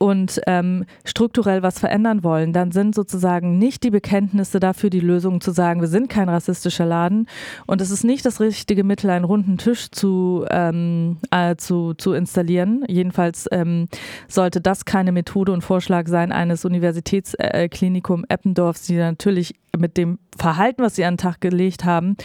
und 0.05 0.39
ähm, 0.47 0.85
strukturell 1.07 1.63
was 1.63 1.79
verändern 1.79 2.23
wollen, 2.23 2.53
dann 2.53 2.73
sind 2.73 2.95
sozusagen 2.95 3.57
nicht 3.59 3.83
die 3.85 3.91
Bekenntnisse 3.91 4.61
dafür 4.61 4.91
die 4.91 5.01
Lösung 5.01 5.41
zu 5.41 5.51
sagen, 5.51 5.81
wir 5.81 5.89
sind 5.89 6.11
kein 6.11 6.29
rassistischer 6.29 6.85
Laden 6.85 7.27
und 7.67 7.81
es 7.81 7.91
ist 7.91 8.05
nicht 8.05 8.27
das 8.27 8.39
richtige 8.39 8.85
Mittel, 8.85 9.09
einen 9.09 9.25
runden 9.25 9.57
Tisch 9.57 9.91
zu, 9.91 10.45
ähm, 10.51 11.17
äh, 11.31 11.57
zu, 11.57 11.95
zu 11.95 12.13
installieren. 12.13 12.85
Jedenfalls 12.87 13.49
ähm, 13.51 13.89
sollte 14.29 14.61
das 14.61 14.85
keine 14.85 15.11
Methode 15.11 15.53
und 15.53 15.65
Vorschlag 15.65 16.07
sein 16.07 16.33
eines 16.33 16.67
Universitätsklinikum 16.67 18.25
äh, 18.25 18.35
Eppendorfs, 18.35 18.83
die 18.83 18.97
natürlich 18.97 19.55
mit 19.75 19.97
dem 19.97 20.19
Verhalten, 20.37 20.83
was 20.83 20.97
sie 20.97 21.07
an 21.07 21.15
den 21.15 21.19
Tag 21.19 21.41
gelegt 21.41 21.87
haben, 21.87 22.19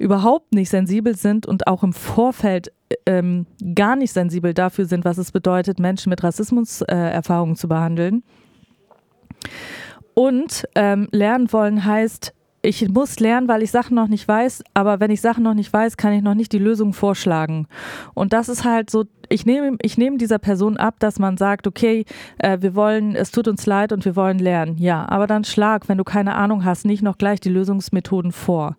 überhaupt 0.00 0.54
nicht 0.54 0.70
sensibel 0.70 1.14
sind 1.14 1.46
und 1.46 1.66
auch 1.66 1.82
im 1.82 1.92
Vorfeld 1.92 2.72
ähm, 3.04 3.46
gar 3.74 3.96
nicht 3.96 4.12
sensibel 4.12 4.54
dafür 4.54 4.86
sind, 4.86 5.04
was 5.04 5.18
es 5.18 5.30
bedeutet, 5.30 5.78
Menschen 5.78 6.08
mit 6.08 6.24
Rassismuserfahrungen 6.24 7.54
äh, 7.54 7.58
zu 7.58 7.68
behandeln. 7.68 8.22
Und 10.14 10.66
ähm, 10.74 11.06
lernen 11.12 11.52
wollen 11.52 11.84
heißt, 11.84 12.32
ich 12.62 12.88
muss 12.88 13.20
lernen, 13.20 13.48
weil 13.48 13.62
ich 13.62 13.70
Sachen 13.70 13.94
noch 13.94 14.08
nicht 14.08 14.26
weiß, 14.26 14.62
aber 14.74 15.00
wenn 15.00 15.10
ich 15.10 15.20
Sachen 15.20 15.44
noch 15.44 15.54
nicht 15.54 15.72
weiß, 15.72 15.96
kann 15.96 16.12
ich 16.12 16.22
noch 16.22 16.34
nicht 16.34 16.52
die 16.52 16.58
Lösung 16.58 16.92
vorschlagen. 16.92 17.66
Und 18.14 18.32
das 18.32 18.48
ist 18.48 18.64
halt 18.64 18.90
so, 18.90 19.04
ich 19.28 19.46
nehme, 19.46 19.76
ich 19.82 19.96
nehme 19.96 20.16
dieser 20.18 20.38
Person 20.38 20.76
ab, 20.76 20.96
dass 20.98 21.18
man 21.18 21.36
sagt, 21.36 21.66
okay, 21.66 22.04
äh, 22.38 22.58
wir 22.60 22.74
wollen, 22.74 23.16
es 23.16 23.30
tut 23.30 23.48
uns 23.48 23.66
leid 23.66 23.92
und 23.92 24.04
wir 24.04 24.16
wollen 24.16 24.38
lernen. 24.38 24.76
Ja, 24.78 25.06
aber 25.08 25.26
dann 25.26 25.44
schlag, 25.44 25.88
wenn 25.88 25.98
du 25.98 26.04
keine 26.04 26.34
Ahnung 26.34 26.64
hast, 26.64 26.84
nicht 26.84 27.02
noch 27.02 27.18
gleich 27.18 27.40
die 27.40 27.50
Lösungsmethoden 27.50 28.32
vor. 28.32 28.76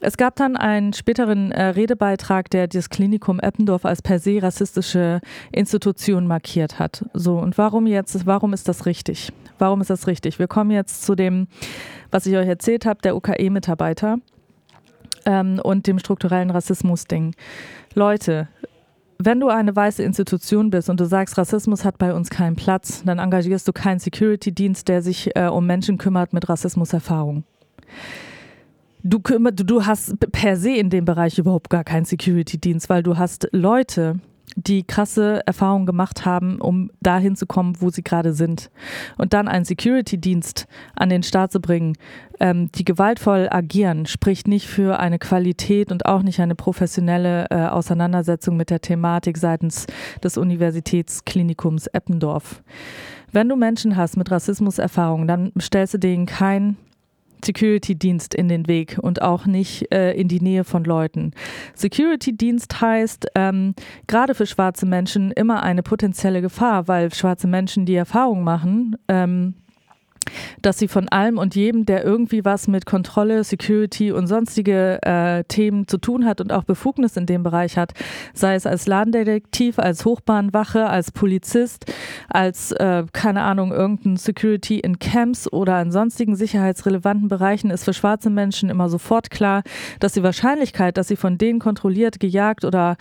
Es 0.00 0.16
gab 0.16 0.36
dann 0.36 0.56
einen 0.56 0.92
späteren 0.92 1.52
äh, 1.52 1.66
Redebeitrag, 1.66 2.50
der 2.50 2.66
das 2.66 2.90
Klinikum 2.90 3.38
Eppendorf 3.38 3.84
als 3.84 4.02
per 4.02 4.18
se 4.18 4.42
rassistische 4.42 5.20
Institution 5.52 6.26
markiert 6.26 6.78
hat. 6.78 7.04
So, 7.14 7.38
und 7.38 7.56
warum 7.58 7.86
jetzt, 7.86 8.26
warum 8.26 8.52
ist 8.52 8.68
das 8.68 8.86
richtig? 8.86 9.32
Warum 9.58 9.80
ist 9.80 9.90
das 9.90 10.06
richtig? 10.06 10.38
Wir 10.38 10.48
kommen 10.48 10.70
jetzt 10.70 11.04
zu 11.04 11.14
dem, 11.14 11.46
was 12.10 12.26
ich 12.26 12.36
euch 12.36 12.48
erzählt 12.48 12.86
habe, 12.86 13.00
der 13.02 13.16
UKE-Mitarbeiter 13.16 14.18
ähm, 15.26 15.60
und 15.62 15.86
dem 15.86 15.98
strukturellen 16.00 16.50
Rassismus-Ding. 16.50 17.34
Leute, 17.94 18.48
wenn 19.18 19.38
du 19.38 19.48
eine 19.48 19.76
weiße 19.76 20.02
Institution 20.02 20.70
bist 20.70 20.90
und 20.90 20.98
du 20.98 21.06
sagst, 21.06 21.38
Rassismus 21.38 21.84
hat 21.84 21.98
bei 21.98 22.12
uns 22.12 22.30
keinen 22.30 22.56
Platz, 22.56 23.04
dann 23.06 23.20
engagierst 23.20 23.66
du 23.68 23.72
keinen 23.72 24.00
Security-Dienst, 24.00 24.88
der 24.88 25.02
sich 25.02 25.36
äh, 25.36 25.46
um 25.46 25.66
Menschen 25.66 25.98
kümmert 25.98 26.32
mit 26.32 26.48
Rassismuserfahrung 26.48 27.44
du, 29.04 29.18
du 29.18 29.86
hast 29.86 30.18
per 30.32 30.56
se 30.56 30.72
in 30.72 30.90
dem 30.90 31.04
Bereich 31.04 31.38
überhaupt 31.38 31.70
gar 31.70 31.84
keinen 31.84 32.04
Security-Dienst, 32.04 32.88
weil 32.88 33.02
du 33.02 33.16
hast 33.18 33.48
Leute, 33.52 34.18
die 34.56 34.84
krasse 34.84 35.42
Erfahrungen 35.46 35.86
gemacht 35.86 36.24
haben, 36.24 36.60
um 36.60 36.90
dahin 37.00 37.34
zu 37.34 37.46
kommen, 37.46 37.80
wo 37.80 37.90
sie 37.90 38.04
gerade 38.04 38.32
sind. 38.32 38.70
Und 39.18 39.32
dann 39.32 39.48
einen 39.48 39.64
Security-Dienst 39.64 40.66
an 40.94 41.08
den 41.08 41.22
Start 41.22 41.50
zu 41.50 41.60
bringen, 41.60 41.94
ähm, 42.40 42.70
die 42.72 42.84
gewaltvoll 42.84 43.48
agieren, 43.50 44.06
spricht 44.06 44.46
nicht 44.46 44.68
für 44.68 44.98
eine 44.98 45.18
Qualität 45.18 45.90
und 45.90 46.06
auch 46.06 46.22
nicht 46.22 46.40
eine 46.40 46.54
professionelle 46.54 47.46
äh, 47.50 47.66
Auseinandersetzung 47.66 48.56
mit 48.56 48.70
der 48.70 48.80
Thematik 48.80 49.38
seitens 49.38 49.86
des 50.22 50.36
Universitätsklinikums 50.36 51.88
Eppendorf. 51.88 52.62
Wenn 53.32 53.48
du 53.48 53.56
Menschen 53.56 53.96
hast 53.96 54.16
mit 54.16 54.30
Rassismuserfahrungen, 54.30 55.26
dann 55.26 55.52
stellst 55.60 55.94
du 55.94 55.98
denen 55.98 56.26
kein 56.26 56.76
Security-Dienst 57.44 58.34
in 58.34 58.48
den 58.48 58.66
Weg 58.66 58.98
und 59.00 59.22
auch 59.22 59.46
nicht 59.46 59.92
äh, 59.92 60.12
in 60.12 60.28
die 60.28 60.40
Nähe 60.40 60.64
von 60.64 60.84
Leuten. 60.84 61.32
Security-Dienst 61.74 62.80
heißt 62.80 63.26
ähm, 63.34 63.74
gerade 64.06 64.34
für 64.34 64.46
schwarze 64.46 64.86
Menschen 64.86 65.30
immer 65.30 65.62
eine 65.62 65.82
potenzielle 65.82 66.40
Gefahr, 66.40 66.88
weil 66.88 67.12
schwarze 67.12 67.46
Menschen 67.46 67.86
die 67.86 67.94
Erfahrung 67.94 68.44
machen, 68.44 68.96
ähm, 69.08 69.54
dass 70.62 70.78
sie 70.78 70.88
von 70.88 71.08
allem 71.08 71.38
und 71.38 71.54
jedem, 71.54 71.86
der 71.86 72.04
irgendwie 72.04 72.44
was 72.44 72.68
mit 72.68 72.86
Kontrolle, 72.86 73.44
Security 73.44 74.12
und 74.12 74.26
sonstige 74.26 74.98
äh, 75.02 75.44
Themen 75.44 75.86
zu 75.88 75.98
tun 75.98 76.24
hat 76.24 76.40
und 76.40 76.52
auch 76.52 76.64
Befugnis 76.64 77.16
in 77.16 77.26
dem 77.26 77.42
Bereich 77.42 77.76
hat, 77.76 77.92
sei 78.32 78.54
es 78.54 78.66
als 78.66 78.86
Ladendetektiv, 78.86 79.78
als 79.78 80.04
Hochbahnwache, 80.04 80.86
als 80.86 81.10
Polizist, 81.12 81.92
als, 82.28 82.72
äh, 82.72 83.04
keine 83.12 83.42
Ahnung, 83.42 83.72
irgendein 83.72 84.16
Security 84.16 84.78
in 84.80 84.98
Camps 84.98 85.50
oder 85.52 85.80
in 85.80 85.92
sonstigen 85.92 86.36
sicherheitsrelevanten 86.36 87.28
Bereichen, 87.28 87.70
ist 87.70 87.84
für 87.84 87.94
schwarze 87.94 88.30
Menschen 88.30 88.70
immer 88.70 88.88
sofort 88.88 89.30
klar, 89.30 89.62
dass 90.00 90.12
die 90.12 90.22
Wahrscheinlichkeit, 90.22 90.96
dass 90.96 91.08
sie 91.08 91.16
von 91.16 91.38
denen 91.38 91.58
kontrolliert, 91.58 92.20
gejagt 92.20 92.64
oder 92.64 92.96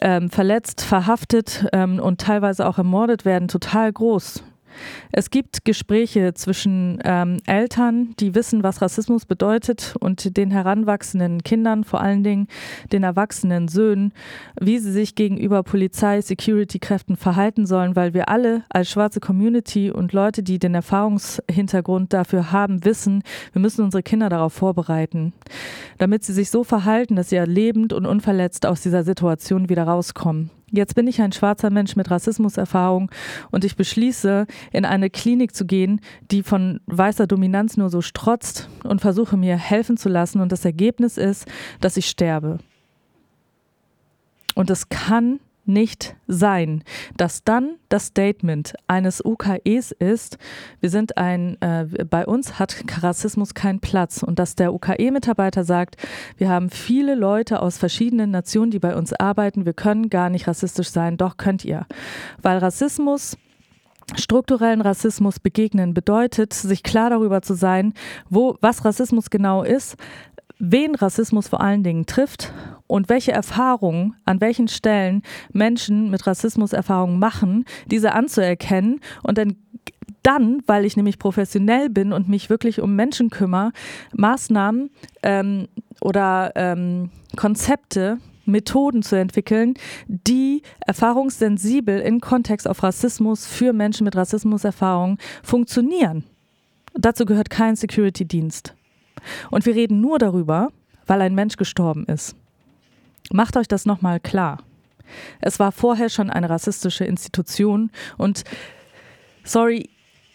ähm, 0.00 0.30
verletzt, 0.30 0.82
verhaftet 0.82 1.66
ähm, 1.72 1.98
und 1.98 2.20
teilweise 2.20 2.66
auch 2.66 2.78
ermordet 2.78 3.24
werden, 3.24 3.48
total 3.48 3.92
groß. 3.92 4.42
Es 5.12 5.30
gibt 5.30 5.64
Gespräche 5.64 6.34
zwischen 6.34 6.98
ähm, 7.04 7.38
Eltern, 7.46 8.14
die 8.20 8.34
wissen, 8.34 8.62
was 8.62 8.80
Rassismus 8.82 9.26
bedeutet, 9.26 9.94
und 10.00 10.36
den 10.36 10.50
heranwachsenden 10.50 11.42
Kindern, 11.42 11.84
vor 11.84 12.00
allen 12.00 12.22
Dingen 12.22 12.46
den 12.92 13.02
erwachsenen 13.02 13.68
Söhnen, 13.68 14.12
wie 14.60 14.78
sie 14.78 14.92
sich 14.92 15.14
gegenüber 15.14 15.62
Polizei, 15.62 16.20
Security-Kräften 16.20 17.16
verhalten 17.16 17.66
sollen, 17.66 17.96
weil 17.96 18.14
wir 18.14 18.28
alle 18.28 18.64
als 18.68 18.90
schwarze 18.90 19.20
Community 19.20 19.90
und 19.90 20.12
Leute, 20.12 20.42
die 20.42 20.58
den 20.58 20.74
Erfahrungshintergrund 20.74 22.12
dafür 22.12 22.52
haben, 22.52 22.84
wissen, 22.84 23.22
wir 23.52 23.60
müssen 23.60 23.84
unsere 23.84 24.02
Kinder 24.02 24.28
darauf 24.28 24.52
vorbereiten, 24.52 25.32
damit 25.98 26.24
sie 26.24 26.32
sich 26.32 26.50
so 26.50 26.64
verhalten, 26.64 27.16
dass 27.16 27.30
sie 27.30 27.38
lebend 27.38 27.92
und 27.92 28.06
unverletzt 28.06 28.66
aus 28.66 28.82
dieser 28.82 29.04
Situation 29.04 29.68
wieder 29.68 29.84
rauskommen. 29.84 30.50
Jetzt 30.72 30.94
bin 30.94 31.06
ich 31.08 31.20
ein 31.20 31.32
schwarzer 31.32 31.70
Mensch 31.70 31.96
mit 31.96 32.10
Rassismuserfahrung 32.10 33.10
und 33.50 33.64
ich 33.64 33.76
beschließe, 33.76 34.46
in 34.72 34.84
eine 34.84 35.10
Klinik 35.10 35.54
zu 35.54 35.66
gehen, 35.66 36.00
die 36.30 36.42
von 36.42 36.80
weißer 36.86 37.26
Dominanz 37.26 37.76
nur 37.76 37.90
so 37.90 38.00
strotzt 38.00 38.68
und 38.84 39.00
versuche 39.00 39.36
mir 39.36 39.56
helfen 39.56 39.96
zu 39.96 40.08
lassen. 40.08 40.40
Und 40.40 40.52
das 40.52 40.64
Ergebnis 40.64 41.16
ist, 41.16 41.46
dass 41.80 41.96
ich 41.96 42.06
sterbe. 42.06 42.58
Und 44.54 44.70
es 44.70 44.88
kann 44.88 45.40
nicht 45.72 46.16
sein, 46.26 46.82
dass 47.16 47.44
dann 47.44 47.76
das 47.88 48.06
Statement 48.06 48.74
eines 48.86 49.24
UKEs 49.24 49.92
ist, 49.92 50.38
wir 50.80 50.90
sind 50.90 51.16
ein, 51.16 51.60
äh, 51.60 51.86
bei 52.08 52.26
uns 52.26 52.58
hat 52.58 52.84
Rassismus 53.02 53.54
keinen 53.54 53.80
Platz 53.80 54.22
und 54.22 54.38
dass 54.38 54.56
der 54.56 54.74
UKE-Mitarbeiter 54.74 55.64
sagt, 55.64 55.96
wir 56.36 56.48
haben 56.48 56.70
viele 56.70 57.14
Leute 57.14 57.62
aus 57.62 57.78
verschiedenen 57.78 58.30
Nationen, 58.30 58.70
die 58.70 58.78
bei 58.78 58.94
uns 58.96 59.12
arbeiten, 59.12 59.66
wir 59.66 59.74
können 59.74 60.10
gar 60.10 60.30
nicht 60.30 60.46
rassistisch 60.46 60.90
sein, 60.90 61.16
doch 61.16 61.36
könnt 61.36 61.64
ihr. 61.64 61.86
Weil 62.42 62.58
Rassismus 62.58 63.36
strukturellen 64.16 64.80
Rassismus 64.80 65.38
begegnen 65.38 65.94
bedeutet, 65.94 66.52
sich 66.52 66.82
klar 66.82 67.10
darüber 67.10 67.42
zu 67.42 67.54
sein, 67.54 67.94
wo, 68.28 68.56
was 68.60 68.84
Rassismus 68.84 69.30
genau 69.30 69.62
ist, 69.62 69.96
wen 70.58 70.94
Rassismus 70.94 71.48
vor 71.48 71.60
allen 71.60 71.82
Dingen 71.82 72.06
trifft 72.06 72.52
und 72.90 73.08
welche 73.08 73.32
Erfahrungen 73.32 74.14
an 74.24 74.40
welchen 74.40 74.68
Stellen 74.68 75.22
Menschen 75.52 76.10
mit 76.10 76.26
Rassismuserfahrungen 76.26 77.18
machen, 77.18 77.64
diese 77.86 78.12
anzuerkennen 78.12 79.00
und 79.22 79.38
dann 79.38 79.56
dann, 80.22 80.62
weil 80.66 80.84
ich 80.84 80.98
nämlich 80.98 81.18
professionell 81.18 81.88
bin 81.88 82.12
und 82.12 82.28
mich 82.28 82.50
wirklich 82.50 82.82
um 82.82 82.94
Menschen 82.94 83.30
kümmere, 83.30 83.72
Maßnahmen 84.12 84.90
ähm, 85.22 85.66
oder 86.02 86.52
ähm, 86.56 87.08
Konzepte 87.36 88.18
Methoden 88.44 89.02
zu 89.02 89.16
entwickeln, 89.16 89.74
die 90.08 90.60
erfahrungssensibel 90.86 92.00
in 92.00 92.20
Kontext 92.20 92.68
auf 92.68 92.82
Rassismus 92.82 93.46
für 93.46 93.72
Menschen 93.72 94.04
mit 94.04 94.16
Rassismuserfahrung 94.16 95.16
funktionieren. 95.42 96.24
Dazu 96.94 97.24
gehört 97.24 97.48
kein 97.48 97.76
Security-Dienst. 97.76 98.74
Und 99.50 99.64
wir 99.64 99.74
reden 99.74 100.00
nur 100.00 100.18
darüber, 100.18 100.68
weil 101.06 101.22
ein 101.22 101.34
Mensch 101.34 101.56
gestorben 101.56 102.04
ist. 102.06 102.36
Macht 103.32 103.56
euch 103.56 103.68
das 103.68 103.86
nochmal 103.86 104.20
klar. 104.20 104.58
Es 105.40 105.58
war 105.58 105.72
vorher 105.72 106.08
schon 106.08 106.30
eine 106.30 106.50
rassistische 106.50 107.04
Institution 107.04 107.90
und 108.16 108.44
sorry, 109.44 109.90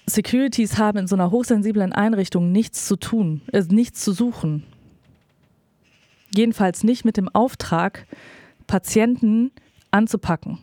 Securities 0.07 0.77
haben 0.77 0.99
in 0.99 1.07
so 1.07 1.15
einer 1.15 1.31
hochsensiblen 1.31 1.91
Einrichtung 1.93 2.51
nichts 2.51 2.85
zu 2.85 2.95
tun, 2.95 3.41
äh, 3.51 3.63
nichts 3.69 4.03
zu 4.03 4.11
suchen. 4.11 4.63
Jedenfalls 6.35 6.83
nicht 6.83 7.05
mit 7.05 7.17
dem 7.17 7.29
Auftrag, 7.29 8.05
Patienten 8.67 9.51
anzupacken. 9.91 10.59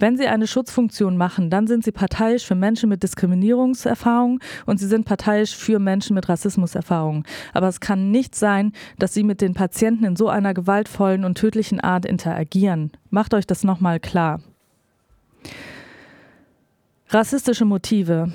Wenn 0.00 0.16
sie 0.16 0.26
eine 0.26 0.46
Schutzfunktion 0.46 1.18
machen, 1.18 1.50
dann 1.50 1.66
sind 1.66 1.84
sie 1.84 1.92
parteiisch 1.92 2.46
für 2.46 2.54
Menschen 2.54 2.88
mit 2.88 3.02
Diskriminierungserfahrung 3.02 4.40
und 4.64 4.80
sie 4.80 4.86
sind 4.86 5.04
parteiisch 5.04 5.54
für 5.54 5.78
Menschen 5.78 6.14
mit 6.14 6.26
Rassismuserfahrung. 6.26 7.24
Aber 7.52 7.68
es 7.68 7.80
kann 7.80 8.10
nicht 8.10 8.34
sein, 8.34 8.72
dass 8.98 9.12
sie 9.12 9.22
mit 9.22 9.42
den 9.42 9.52
Patienten 9.52 10.04
in 10.04 10.16
so 10.16 10.30
einer 10.30 10.54
gewaltvollen 10.54 11.26
und 11.26 11.36
tödlichen 11.36 11.80
Art 11.80 12.06
interagieren. 12.06 12.92
Macht 13.10 13.34
euch 13.34 13.46
das 13.46 13.62
nochmal 13.62 14.00
klar. 14.00 14.40
Rassistische 17.10 17.66
Motive. 17.66 18.32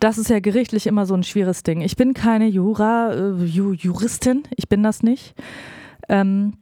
Das 0.00 0.16
ist 0.16 0.30
ja 0.30 0.40
gerichtlich 0.40 0.86
immer 0.86 1.04
so 1.04 1.14
ein 1.14 1.22
schwieriges 1.22 1.64
Ding. 1.64 1.82
Ich 1.82 1.96
bin 1.96 2.14
keine 2.14 2.46
Jura, 2.46 3.12
äh, 3.12 3.44
Juristin, 3.44 4.44
ich 4.56 4.70
bin 4.70 4.82
das 4.82 5.02
nicht. 5.02 5.34
Ähm, 6.08 6.54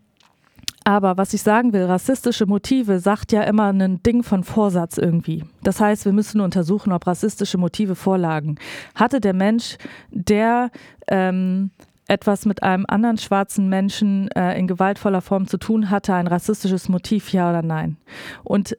aber 0.85 1.17
was 1.17 1.33
ich 1.35 1.43
sagen 1.43 1.73
will, 1.73 1.85
rassistische 1.85 2.47
Motive 2.47 2.99
sagt 2.99 3.33
ja 3.33 3.43
immer 3.43 3.73
ein 3.73 4.03
Ding 4.03 4.23
von 4.23 4.45
Vorsatz 4.45 4.99
irgendwie. 4.99 5.45
Das 5.63 5.81
heißt, 5.81 6.05
wir 6.05 6.13
müssen 6.13 6.41
untersuchen, 6.41 6.93
ob 6.93 7.07
rassistische 7.07 7.59
Motive 7.59 7.95
vorlagen. 7.95 8.57
Hatte 8.95 9.21
der 9.21 9.35
Mensch, 9.35 9.77
der 10.11 10.71
ähm, 11.09 11.71
etwas 12.09 12.47
mit 12.47 12.63
einem 12.63 12.85
anderen 12.89 13.19
schwarzen 13.19 13.69
Menschen 13.69 14.29
äh, 14.33 14.59
in 14.59 14.67
gewaltvoller 14.67 15.21
Form 15.21 15.47
zu 15.47 15.57
tun 15.57 15.91
hatte, 15.91 16.15
ein 16.15 16.27
rassistisches 16.27 16.89
Motiv, 16.89 17.33
ja 17.33 17.51
oder 17.51 17.63
nein? 17.63 17.97
Und 18.43 18.77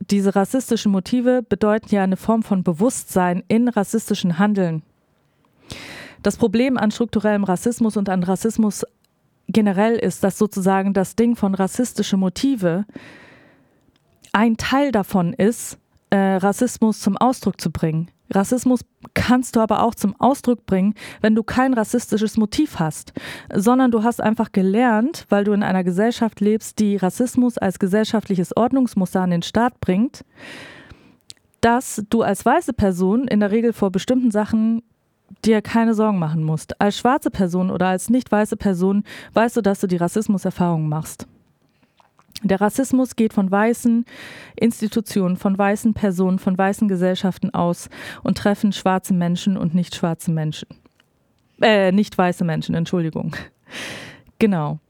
diese 0.00 0.34
rassistischen 0.34 0.90
Motive 0.90 1.42
bedeuten 1.46 1.94
ja 1.94 2.02
eine 2.02 2.16
Form 2.16 2.42
von 2.42 2.62
Bewusstsein 2.62 3.44
in 3.48 3.68
rassistischen 3.68 4.38
Handeln. 4.38 4.82
Das 6.22 6.36
Problem 6.36 6.76
an 6.76 6.90
strukturellem 6.90 7.44
Rassismus 7.44 7.96
und 7.96 8.08
an 8.08 8.22
Rassismus 8.22 8.84
generell 9.48 9.96
ist, 9.96 10.24
dass 10.24 10.38
sozusagen 10.38 10.92
das 10.92 11.16
Ding 11.16 11.36
von 11.36 11.54
rassistische 11.54 12.16
Motive 12.16 12.84
ein 14.32 14.56
Teil 14.56 14.92
davon 14.92 15.32
ist, 15.32 15.78
äh, 16.10 16.16
Rassismus 16.16 17.00
zum 17.00 17.16
Ausdruck 17.16 17.60
zu 17.60 17.70
bringen. 17.70 18.10
Rassismus 18.30 18.80
kannst 19.14 19.56
du 19.56 19.60
aber 19.60 19.82
auch 19.82 19.94
zum 19.94 20.18
Ausdruck 20.20 20.66
bringen, 20.66 20.94
wenn 21.20 21.34
du 21.34 21.42
kein 21.42 21.74
rassistisches 21.74 22.36
Motiv 22.36 22.78
hast, 22.78 23.12
sondern 23.52 23.90
du 23.90 24.02
hast 24.02 24.20
einfach 24.20 24.52
gelernt, 24.52 25.26
weil 25.28 25.44
du 25.44 25.52
in 25.52 25.62
einer 25.62 25.84
Gesellschaft 25.84 26.40
lebst, 26.40 26.78
die 26.80 26.96
Rassismus 26.96 27.56
als 27.56 27.78
gesellschaftliches 27.78 28.56
Ordnungsmuster 28.56 29.20
an 29.20 29.30
den 29.30 29.42
Staat 29.42 29.80
bringt, 29.80 30.24
dass 31.60 32.02
du 32.10 32.22
als 32.22 32.44
weiße 32.44 32.72
Person 32.72 33.28
in 33.28 33.40
der 33.40 33.50
Regel 33.50 33.72
vor 33.72 33.90
bestimmten 33.90 34.30
Sachen 34.30 34.82
dir 35.44 35.62
keine 35.62 35.94
Sorgen 35.94 36.18
machen 36.18 36.42
musst. 36.42 36.80
Als 36.80 36.98
schwarze 36.98 37.30
Person 37.30 37.70
oder 37.70 37.88
als 37.88 38.10
nicht 38.10 38.30
weiße 38.30 38.56
Person 38.56 39.04
weißt 39.34 39.56
du, 39.56 39.60
dass 39.60 39.80
du 39.80 39.86
die 39.86 39.96
Rassismuserfahrungen 39.96 40.88
machst. 40.88 41.26
Der 42.42 42.60
Rassismus 42.60 43.16
geht 43.16 43.32
von 43.32 43.50
weißen 43.50 44.04
Institutionen, 44.56 45.36
von 45.36 45.56
weißen 45.56 45.94
Personen, 45.94 46.38
von 46.38 46.56
weißen 46.56 46.86
Gesellschaften 46.86 47.50
aus 47.50 47.88
und 48.22 48.38
treffen 48.38 48.72
schwarze 48.72 49.14
Menschen 49.14 49.56
und 49.56 49.74
nicht 49.74 49.94
schwarze 49.94 50.30
Menschen. 50.30 50.68
Äh, 51.60 51.92
nicht 51.92 52.16
weiße 52.16 52.44
Menschen, 52.44 52.74
Entschuldigung. 52.74 53.34
Genau. 54.38 54.80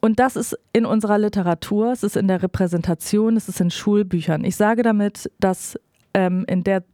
Und 0.00 0.18
das 0.18 0.34
ist 0.34 0.58
in 0.72 0.86
unserer 0.86 1.18
Literatur, 1.18 1.92
es 1.92 2.02
ist 2.02 2.16
in 2.16 2.26
der 2.26 2.42
Repräsentation, 2.42 3.36
es 3.36 3.48
ist 3.48 3.60
in 3.60 3.70
Schulbüchern. 3.70 4.44
Ich 4.44 4.56
sage 4.56 4.82
damit, 4.82 5.30
dass 5.38 5.78
ähm, 6.20 6.44
in 6.46 6.64
der, 6.64 6.84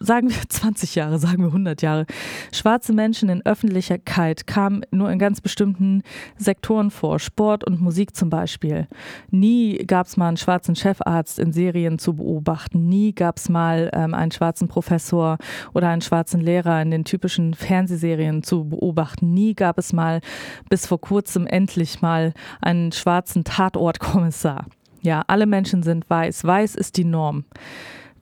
sagen 0.00 0.30
wir 0.30 0.36
20 0.48 0.94
Jahre, 0.94 1.18
sagen 1.18 1.38
wir 1.38 1.46
100 1.46 1.80
Jahre, 1.82 2.06
schwarze 2.52 2.92
Menschen 2.92 3.28
in 3.28 3.44
Öffentlichkeit 3.46 4.46
kamen 4.46 4.82
nur 4.90 5.10
in 5.10 5.18
ganz 5.18 5.40
bestimmten 5.40 6.02
Sektoren 6.36 6.90
vor, 6.90 7.18
Sport 7.18 7.64
und 7.64 7.80
Musik 7.80 8.16
zum 8.16 8.30
Beispiel. 8.30 8.88
Nie 9.30 9.78
gab 9.78 10.06
es 10.06 10.16
mal 10.16 10.28
einen 10.28 10.36
schwarzen 10.36 10.74
Chefarzt 10.74 11.38
in 11.38 11.52
Serien 11.52 11.98
zu 11.98 12.14
beobachten, 12.14 12.88
nie 12.88 13.14
gab 13.14 13.38
es 13.38 13.48
mal 13.48 13.90
ähm, 13.92 14.14
einen 14.14 14.32
schwarzen 14.32 14.68
Professor 14.68 15.38
oder 15.72 15.88
einen 15.88 16.02
schwarzen 16.02 16.40
Lehrer 16.40 16.82
in 16.82 16.90
den 16.90 17.04
typischen 17.04 17.54
Fernsehserien 17.54 18.42
zu 18.42 18.64
beobachten, 18.64 19.32
nie 19.32 19.54
gab 19.54 19.78
es 19.78 19.92
mal 19.92 20.20
bis 20.68 20.86
vor 20.86 21.00
kurzem 21.00 21.46
endlich 21.46 22.02
mal 22.02 22.32
einen 22.60 22.92
schwarzen 22.92 23.44
Tatortkommissar. 23.44 24.66
Ja, 25.04 25.22
alle 25.26 25.44
Menschen 25.44 25.82
sind 25.82 26.08
weiß. 26.08 26.44
Weiß 26.44 26.74
ist 26.74 26.96
die 26.96 27.04
Norm. 27.04 27.44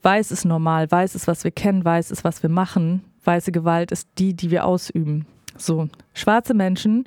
Weiß 0.03 0.33
ist 0.33 0.45
normal, 0.45 0.91
weiß 0.91 1.15
ist, 1.15 1.27
was 1.27 1.45
wir 1.45 1.53
kennen, 1.53 1.85
weiß 1.85 2.11
ist, 2.11 2.25
was 2.25 2.43
wir 2.43 2.51
machen. 2.51 3.05
Weiße 3.25 3.53
Gewalt 3.53 3.93
ist 3.93 4.09
die, 4.19 4.35
die 4.35 4.51
wir 4.51 4.67
ausüben. 4.67 5.27
So, 5.57 5.88
schwarze 6.12 6.55
Menschen 6.55 7.05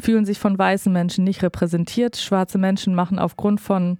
fühlen 0.00 0.24
sich 0.24 0.38
von 0.38 0.58
weißen 0.58 0.92
Menschen 0.92 1.24
nicht 1.24 1.42
repräsentiert. 1.42 2.16
Schwarze 2.16 2.58
Menschen 2.58 2.94
machen 2.94 3.18
aufgrund 3.18 3.60
von 3.60 3.98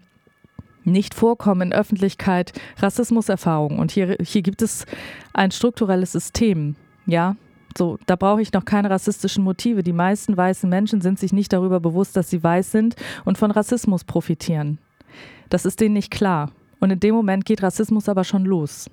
nicht 0.85 1.15
vorkommen 1.15 1.71
in 1.71 1.73
Öffentlichkeit 1.73 2.53
Rassismuserfahrungen. 2.79 3.79
Und 3.79 3.93
hier, 3.93 4.17
hier 4.21 4.43
gibt 4.43 4.63
es 4.63 4.87
ein 5.33 5.53
strukturelles 5.53 6.11
System. 6.11 6.75
Ja, 7.07 7.37
so, 7.77 7.99
da 8.07 8.17
brauche 8.17 8.43
ich 8.43 8.53
noch 8.53 8.65
keine 8.65 8.91
rassistischen 8.91 9.45
Motive. 9.45 9.83
Die 9.83 9.93
meisten 9.93 10.37
weißen 10.37 10.69
Menschen 10.69 11.01
sind 11.01 11.19
sich 11.19 11.33
nicht 11.33 11.53
darüber 11.53 11.81
bewusst, 11.81 12.17
dass 12.17 12.31
sie 12.31 12.43
weiß 12.43 12.73
sind 12.73 12.97
und 13.25 13.39
von 13.39 13.51
Rassismus 13.51 14.05
profitieren. 14.05 14.79
Das 15.49 15.65
ist 15.65 15.81
denen 15.81 15.95
nicht 15.95 16.11
klar. 16.11 16.51
Und 16.83 16.91
in 16.91 16.99
dem 16.99 17.15
Moment 17.15 17.45
geht 17.45 17.63
Rassismus 17.63 18.09
aber 18.09 18.25
schon 18.25 18.45
los. 18.45 18.91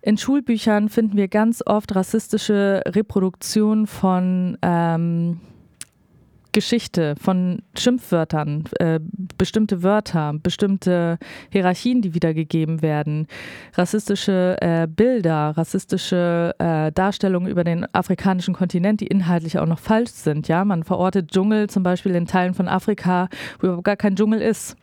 In 0.00 0.16
Schulbüchern 0.16 0.88
finden 0.88 1.18
wir 1.18 1.28
ganz 1.28 1.62
oft 1.66 1.94
rassistische 1.94 2.82
Reproduktionen 2.86 3.86
von 3.86 4.56
ähm, 4.62 5.40
Geschichte, 6.52 7.16
von 7.20 7.60
Schimpfwörtern, 7.76 8.64
äh, 8.78 8.98
bestimmte 9.36 9.82
Wörter, 9.82 10.32
bestimmte 10.42 11.18
Hierarchien, 11.50 12.00
die 12.00 12.14
wiedergegeben 12.14 12.80
werden, 12.80 13.26
rassistische 13.74 14.56
äh, 14.62 14.88
Bilder, 14.88 15.52
rassistische 15.54 16.54
äh, 16.58 16.90
Darstellungen 16.92 17.50
über 17.50 17.62
den 17.62 17.86
afrikanischen 17.94 18.54
Kontinent, 18.54 19.02
die 19.02 19.06
inhaltlich 19.06 19.58
auch 19.58 19.66
noch 19.66 19.78
falsch 19.78 20.12
sind. 20.12 20.48
Ja, 20.48 20.64
man 20.64 20.82
verortet 20.82 21.30
Dschungel 21.30 21.68
zum 21.68 21.82
Beispiel 21.82 22.14
in 22.14 22.24
Teilen 22.24 22.54
von 22.54 22.68
Afrika, 22.68 23.28
wo 23.60 23.66
überhaupt 23.66 23.84
gar 23.84 23.96
kein 23.96 24.16
Dschungel 24.16 24.40
ist. 24.40 24.78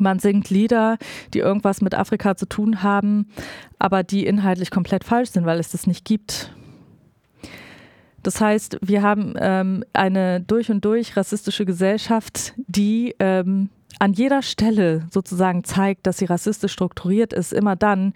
Man 0.00 0.18
singt 0.18 0.50
Lieder, 0.50 0.98
die 1.32 1.40
irgendwas 1.40 1.80
mit 1.80 1.94
Afrika 1.94 2.36
zu 2.36 2.46
tun 2.46 2.82
haben, 2.82 3.28
aber 3.78 4.02
die 4.02 4.26
inhaltlich 4.26 4.70
komplett 4.70 5.04
falsch 5.04 5.30
sind, 5.30 5.46
weil 5.46 5.60
es 5.60 5.70
das 5.70 5.86
nicht 5.86 6.04
gibt. 6.04 6.52
Das 8.22 8.40
heißt, 8.40 8.78
wir 8.80 9.02
haben 9.02 9.34
ähm, 9.38 9.84
eine 9.92 10.40
durch 10.40 10.70
und 10.70 10.84
durch 10.84 11.16
rassistische 11.16 11.66
Gesellschaft, 11.66 12.54
die 12.56 13.14
ähm, 13.18 13.68
an 13.98 14.12
jeder 14.12 14.42
Stelle 14.42 15.06
sozusagen 15.10 15.62
zeigt, 15.62 16.06
dass 16.06 16.18
sie 16.18 16.24
rassistisch 16.24 16.72
strukturiert 16.72 17.32
ist. 17.32 17.52
Immer 17.52 17.76
dann, 17.76 18.12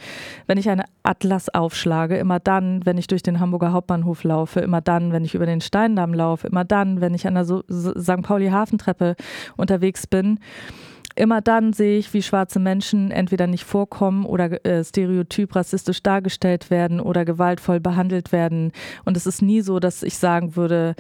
wenn 0.47 0.59
ich 0.59 0.69
eine 0.69 0.85
Atlas 1.03 1.49
aufschlage, 1.51 2.17
immer 2.17 2.41
dann, 2.41 2.85
wenn 2.85 2.99
ich 2.99 3.07
durch 3.07 3.23
den 3.23 3.39
Hamburger 3.39 3.73
Hauptbahnhof 3.73 4.25
laufe, 4.25 4.61
immer 4.61 4.81
dann, 4.81 5.13
wenn 5.13 5.25
ich 5.25 5.35
über 5.35 5.47
den 5.47 5.61
Steindamm 5.61 6.15
laufe, 6.15 6.49
immer 6.49 6.65
dann, 6.65 7.01
wenn 7.01 7.15
ich 7.15 7.27
an 7.27 7.35
der 7.35 7.45
St. 7.45 8.23
Pauli 8.23 8.49
Hafentreppe 8.49 9.15
unterwegs 9.57 10.07
bin 10.07 10.41
immer 11.19 11.41
dann 11.41 11.73
sehe 11.73 11.99
ich, 11.99 12.15
wie 12.15 12.23
schwarze 12.23 12.61
Menschen 12.61 13.11
entweder 13.11 13.47
nicht 13.47 13.65
vorkommen 13.65 14.25
oder 14.25 14.65
äh, 14.65 14.85
stereotyp 14.85 15.55
rassistisch 15.57 16.03
dargestellt 16.03 16.71
werden 16.71 17.01
oder 17.01 17.25
gewaltvoll 17.25 17.81
behandelt 17.81 18.33
werden. 18.33 18.73
Und 19.05 19.17
es 19.17 19.27
ist 19.27 19.43
nie 19.43 19.61
so, 19.61 19.81
dass 19.81 20.03
ich 20.03 20.17
sagen 20.17 20.57
würde, 20.57 20.95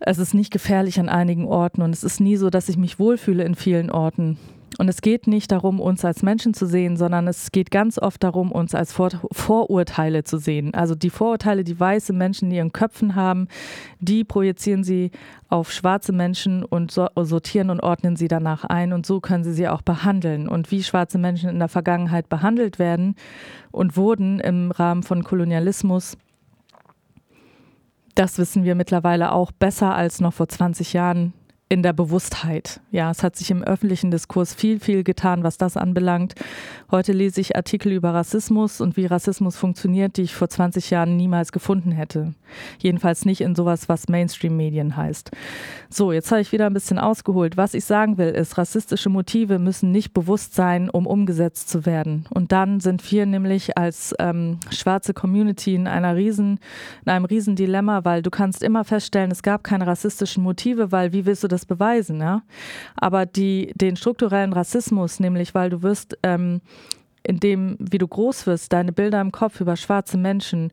es 0.00 0.18
ist 0.18 0.34
nicht 0.34 0.52
gefährlich 0.52 1.00
an 1.00 1.08
einigen 1.08 1.46
Orten 1.46 1.82
und 1.82 1.92
es 1.92 2.04
ist 2.04 2.20
nie 2.20 2.36
so, 2.36 2.50
dass 2.50 2.68
ich 2.68 2.76
mich 2.76 2.98
wohlfühle 2.98 3.44
in 3.44 3.54
vielen 3.54 3.90
Orten. 3.90 4.38
Und 4.78 4.88
es 4.88 5.00
geht 5.00 5.26
nicht 5.26 5.52
darum, 5.52 5.80
uns 5.80 6.04
als 6.04 6.22
Menschen 6.22 6.52
zu 6.52 6.66
sehen, 6.66 6.96
sondern 6.98 7.26
es 7.28 7.50
geht 7.50 7.70
ganz 7.70 7.98
oft 7.98 8.22
darum, 8.22 8.52
uns 8.52 8.74
als 8.74 8.92
Vor 8.92 9.10
Vorurteile 9.32 10.24
zu 10.24 10.36
sehen. 10.36 10.74
Also 10.74 10.94
die 10.94 11.08
Vorurteile, 11.08 11.64
die 11.64 11.78
weiße 11.78 12.12
Menschen 12.12 12.50
in 12.50 12.56
ihren 12.56 12.72
Köpfen 12.72 13.14
haben, 13.14 13.48
die 14.00 14.22
projizieren 14.22 14.84
sie 14.84 15.12
auf 15.48 15.72
schwarze 15.72 16.12
Menschen 16.12 16.62
und 16.62 16.90
sortieren 16.92 17.70
und 17.70 17.80
ordnen 17.80 18.16
sie 18.16 18.28
danach 18.28 18.64
ein. 18.64 18.92
Und 18.92 19.06
so 19.06 19.20
können 19.20 19.44
sie 19.44 19.54
sie 19.54 19.68
auch 19.68 19.82
behandeln. 19.82 20.46
Und 20.46 20.70
wie 20.70 20.82
schwarze 20.82 21.16
Menschen 21.16 21.48
in 21.48 21.58
der 21.58 21.68
Vergangenheit 21.68 22.28
behandelt 22.28 22.78
werden 22.78 23.14
und 23.70 23.96
wurden 23.96 24.40
im 24.40 24.72
Rahmen 24.72 25.02
von 25.02 25.24
Kolonialismus, 25.24 26.18
das 28.14 28.38
wissen 28.38 28.64
wir 28.64 28.74
mittlerweile 28.74 29.32
auch 29.32 29.52
besser 29.52 29.94
als 29.94 30.20
noch 30.20 30.32
vor 30.32 30.48
20 30.48 30.92
Jahren 30.92 31.32
in 31.68 31.82
der 31.82 31.92
Bewusstheit. 31.92 32.80
Ja, 32.92 33.10
es 33.10 33.24
hat 33.24 33.34
sich 33.34 33.50
im 33.50 33.64
öffentlichen 33.64 34.12
Diskurs 34.12 34.54
viel, 34.54 34.78
viel 34.78 35.02
getan, 35.02 35.42
was 35.42 35.58
das 35.58 35.76
anbelangt. 35.76 36.34
Heute 36.92 37.12
lese 37.12 37.40
ich 37.40 37.56
Artikel 37.56 37.90
über 37.90 38.14
Rassismus 38.14 38.80
und 38.80 38.96
wie 38.96 39.06
Rassismus 39.06 39.56
funktioniert, 39.56 40.16
die 40.16 40.22
ich 40.22 40.34
vor 40.34 40.48
20 40.48 40.90
Jahren 40.90 41.16
niemals 41.16 41.50
gefunden 41.50 41.90
hätte. 41.90 42.34
Jedenfalls 42.78 43.24
nicht 43.24 43.40
in 43.40 43.56
sowas, 43.56 43.88
was 43.88 44.08
Mainstream-Medien 44.08 44.96
heißt. 44.96 45.32
So, 45.90 46.12
jetzt 46.12 46.30
habe 46.30 46.40
ich 46.40 46.52
wieder 46.52 46.66
ein 46.66 46.74
bisschen 46.74 47.00
ausgeholt. 47.00 47.56
Was 47.56 47.74
ich 47.74 47.84
sagen 47.84 48.16
will, 48.16 48.28
ist, 48.28 48.58
rassistische 48.58 49.08
Motive 49.08 49.58
müssen 49.58 49.90
nicht 49.90 50.14
bewusst 50.14 50.54
sein, 50.54 50.88
um 50.88 51.08
umgesetzt 51.08 51.68
zu 51.68 51.84
werden. 51.84 52.26
Und 52.30 52.52
dann 52.52 52.78
sind 52.78 53.10
wir 53.10 53.26
nämlich 53.26 53.76
als 53.76 54.14
ähm, 54.20 54.60
schwarze 54.70 55.14
Community 55.14 55.74
in 55.74 55.88
einer 55.88 56.14
riesen, 56.14 56.60
in 57.04 57.10
einem 57.10 57.24
riesen 57.24 57.56
Dilemma, 57.56 58.04
weil 58.04 58.22
du 58.22 58.30
kannst 58.30 58.62
immer 58.62 58.84
feststellen, 58.84 59.32
es 59.32 59.42
gab 59.42 59.64
keine 59.64 59.88
rassistischen 59.88 60.44
Motive, 60.44 60.92
weil 60.92 61.12
wie 61.12 61.26
willst 61.26 61.42
du 61.42 61.48
das 61.48 61.55
beweisen, 61.64 62.20
ja? 62.20 62.42
Aber 62.96 63.24
die, 63.24 63.72
den 63.74 63.96
strukturellen 63.96 64.52
Rassismus, 64.52 65.20
nämlich 65.20 65.54
weil 65.54 65.70
du 65.70 65.82
wirst, 65.82 66.18
ähm, 66.22 66.60
in 67.22 67.40
dem, 67.40 67.76
wie 67.78 67.98
du 67.98 68.06
groß 68.06 68.46
wirst, 68.46 68.72
deine 68.72 68.92
Bilder 68.92 69.20
im 69.20 69.32
Kopf 69.32 69.60
über 69.60 69.76
schwarze 69.76 70.18
Menschen, 70.18 70.70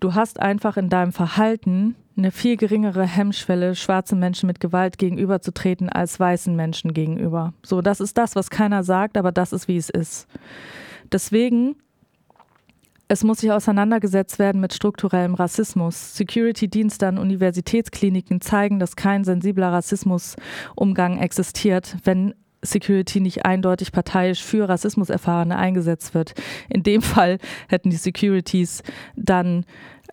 du 0.00 0.14
hast 0.14 0.40
einfach 0.40 0.76
in 0.76 0.88
deinem 0.88 1.12
Verhalten 1.12 1.94
eine 2.16 2.32
viel 2.32 2.56
geringere 2.56 3.04
Hemmschwelle, 3.04 3.76
schwarzen 3.76 4.18
Menschen 4.18 4.48
mit 4.48 4.58
Gewalt 4.60 4.98
gegenüberzutreten 4.98 5.88
als 5.88 6.18
weißen 6.18 6.54
Menschen 6.54 6.92
gegenüber. 6.92 7.54
So, 7.62 7.80
das 7.80 8.00
ist 8.00 8.18
das, 8.18 8.34
was 8.34 8.50
keiner 8.50 8.82
sagt, 8.82 9.16
aber 9.16 9.30
das 9.30 9.52
ist, 9.52 9.68
wie 9.68 9.76
es 9.76 9.88
ist. 9.88 10.26
Deswegen, 11.12 11.76
es 13.08 13.24
muss 13.24 13.38
sich 13.38 13.50
auseinandergesetzt 13.50 14.38
werden 14.38 14.60
mit 14.60 14.74
strukturellem 14.74 15.34
Rassismus. 15.34 16.14
Security-Dienste 16.14 17.06
an 17.06 17.18
Universitätskliniken 17.18 18.42
zeigen, 18.42 18.78
dass 18.78 18.96
kein 18.96 19.24
sensibler 19.24 19.72
Rassismusumgang 19.72 21.18
existiert, 21.18 21.96
wenn 22.04 22.34
Security 22.60 23.20
nicht 23.20 23.46
eindeutig 23.46 23.92
parteiisch 23.92 24.42
für 24.42 24.68
Rassismuserfahrene 24.68 25.56
eingesetzt 25.56 26.12
wird. 26.12 26.34
In 26.68 26.82
dem 26.82 27.02
Fall 27.02 27.38
hätten 27.68 27.90
die 27.90 27.96
Securities 27.96 28.82
dann 29.16 29.64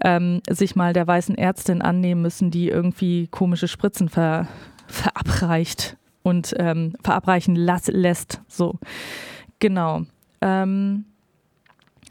ähm, 0.01 0.41
sich 0.49 0.75
mal 0.75 0.93
der 0.93 1.07
weißen 1.07 1.37
Ärztin 1.37 1.81
annehmen 1.81 2.21
müssen, 2.21 2.51
die 2.51 2.69
irgendwie 2.69 3.27
komische 3.27 3.67
Spritzen 3.67 4.09
ver 4.09 4.47
verabreicht 4.87 5.97
und 6.21 6.53
ähm, 6.59 6.93
verabreichen 7.03 7.55
lässt. 7.55 8.41
So, 8.47 8.77
genau. 9.59 10.03
Ähm, 10.41 11.05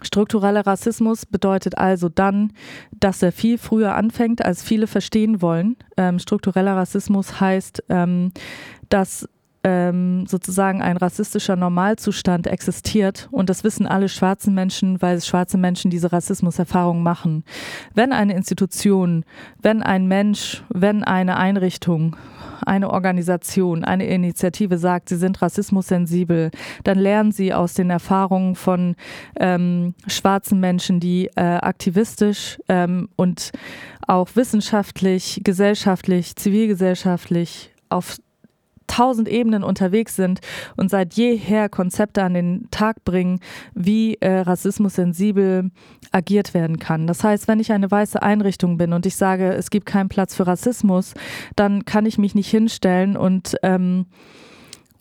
Struktureller 0.05 0.67
Rassismus 0.67 1.27
bedeutet 1.27 1.79
also 1.79 2.09
dann, 2.09 2.53
dass 2.93 3.23
er 3.23 3.33
viel 3.33 3.59
früher 3.59 3.95
anfängt, 3.95 4.45
als 4.45 4.63
viele 4.63 4.87
verstehen 4.87 5.43
wollen. 5.43 5.77
Ähm, 5.97 6.19
struktureller 6.19 6.77
Rassismus 6.77 7.41
heißt, 7.41 7.85
ähm, 7.89 8.33
dass 8.89 9.29
ähm, 9.65 10.27
sozusagen 10.27 10.83
ein 10.83 10.99
rassistischer 10.99 11.57
Normalzustand 11.57 12.47
existiert 12.47 13.29
und 13.31 13.49
das 13.49 13.65
wissen 13.65 13.87
alle 13.87 14.09
schwarzen 14.09 14.55
Menschen, 14.55 15.01
weil 15.01 15.21
schwarze 15.23 15.59
Menschen 15.59 15.91
diese 15.91 16.13
Rassismuserfahrung 16.13 17.03
machen. 17.03 17.45
Wenn 17.95 18.13
eine 18.13 18.35
Institution, 18.35 19.25
wenn 19.63 19.83
ein 19.83 20.07
Mensch, 20.07 20.63
wenn 20.69 21.03
eine 21.03 21.37
Einrichtung, 21.39 22.17
eine 22.67 22.91
Organisation, 22.91 23.85
eine 23.85 24.07
Initiative 24.07 24.79
sagt, 24.79 25.09
sie 25.09 25.17
sind 25.17 25.41
rassismussensibel, 25.41 26.51
dann 26.85 26.99
lernen 26.99 27.33
sie 27.33 27.53
aus 27.53 27.75
den 27.75 27.91
Erfahrungen 27.91 28.55
von 28.55 28.97
ähm, 29.39 29.95
schwarzen 30.07 30.61
Menschen, 30.61 31.01
die 31.01 31.31
äh, 31.37 31.41
aktivistisch 31.41 32.59
ähm, 32.69 33.09
und 33.17 33.51
auch 34.07 34.29
wissenschaftlich, 34.35 35.41
gesellschaftlich, 35.45 36.37
zivilgesellschaftlich 36.37 37.73
auf 37.89 38.19
tausend 38.87 39.29
Ebenen 39.29 39.65
unterwegs 39.65 40.17
sind 40.17 40.41
und 40.77 40.91
seit 40.91 41.15
jeher 41.15 41.69
Konzepte 41.69 42.23
an 42.23 42.35
den 42.35 42.69
Tag 42.71 43.05
bringen, 43.05 43.41
wie 43.75 44.15
äh, 44.21 44.41
Rassismus 44.41 44.95
sensibel 44.95 45.71
agiert 46.13 46.55
werden 46.55 46.79
kann. 46.79 47.07
Das 47.07 47.25
heißt, 47.25 47.49
wenn 47.49 47.61
ich 47.61 47.73
eine 47.73 47.91
weiße 47.91 48.23
Einrichtung 48.23 48.77
bin 48.77 48.93
und 48.93 49.07
ich 49.07 49.17
sage, 49.17 49.53
es 49.53 49.71
gibt 49.71 49.87
keinen 49.87 50.09
Platz 50.09 50.35
für 50.35 50.47
Rassismus, 50.47 51.15
dann 51.57 51.85
kann 51.85 52.07
ich 52.07 52.19
mich 52.19 52.35
nicht 52.35 52.51
hinstellen 52.51 53.17
und 53.17 53.57
ähm, 53.63 54.07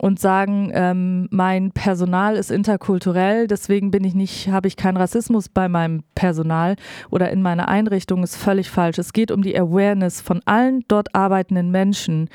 und 0.04 0.20
sagen, 0.20 0.70
ähm, 0.74 1.30
mein 1.32 1.72
Personal 1.72 2.36
ist 2.36 2.52
interkulturell, 2.52 3.48
deswegen 3.48 3.90
bin 3.90 4.04
ich 4.04 4.14
nicht, 4.14 4.50
habe 4.50 4.68
ich 4.68 4.76
keinen 4.76 4.98
Rassismus 4.98 5.48
bei 5.48 5.70
meinem 5.70 6.04
Personal 6.14 6.76
oder 7.10 7.32
in 7.32 7.42
meiner 7.42 7.70
Einrichtung, 7.70 8.22
ist 8.22 8.36
völlig 8.36 8.70
falsch. 8.70 8.98
Es 8.98 9.14
geht 9.14 9.32
um 9.32 9.42
die 9.42 9.58
Awareness 9.58 10.20
von 10.20 10.42
allen 10.44 10.84
dort 10.90 11.16
arbeitenden 11.16 11.72
Menschen, 11.72 12.30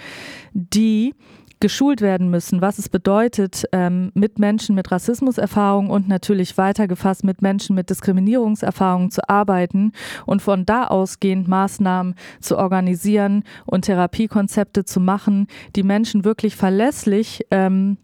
die 0.55 1.15
geschult 1.61 2.01
werden 2.01 2.31
müssen, 2.31 2.61
was 2.61 2.79
es 2.79 2.89
bedeutet, 2.89 3.65
ähm, 3.73 4.11
mit 4.15 4.39
Menschen 4.39 4.75
mit 4.75 4.91
Rassismuserfahrung 4.91 5.91
und 5.91 6.09
natürlich 6.09 6.57
weitergefasst 6.57 7.25
mit 7.25 7.43
Menschen 7.43 7.75
mit 7.75 7.91
Diskriminierungserfahrungen 7.91 9.11
zu 9.11 9.29
arbeiten 9.29 9.93
und 10.27 10.43
von 10.43 10.65
da 10.67 10.85
ausgehend 10.85 11.49
Maßnahmen 11.49 12.15
zu 12.41 12.59
organisieren 12.59 13.45
und 13.67 13.87
Therapiekonzepte 13.87 14.85
zu 14.85 15.01
machen, 15.01 15.47
die 15.77 15.83
Menschen 15.83 16.25
wirklich 16.25 16.57
verlässlich 16.57 17.47
ähm, 17.51 17.99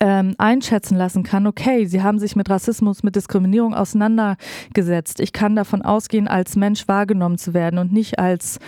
ähm, 0.00 0.34
einschätzen 0.38 0.96
lassen 0.96 1.22
kann, 1.22 1.46
okay, 1.46 1.86
sie 1.86 2.02
haben 2.02 2.18
sich 2.18 2.36
mit 2.36 2.50
Rassismus, 2.50 3.02
mit 3.02 3.16
Diskriminierung 3.16 3.74
auseinandergesetzt. 3.74 5.20
Ich 5.20 5.32
kann 5.32 5.56
davon 5.56 5.82
ausgehen, 5.82 6.28
als 6.28 6.56
Mensch 6.56 6.88
wahrgenommen 6.88 7.38
zu 7.38 7.54
werden 7.54 7.78
und 7.78 7.92
nicht 7.92 8.18
als, 8.18 8.58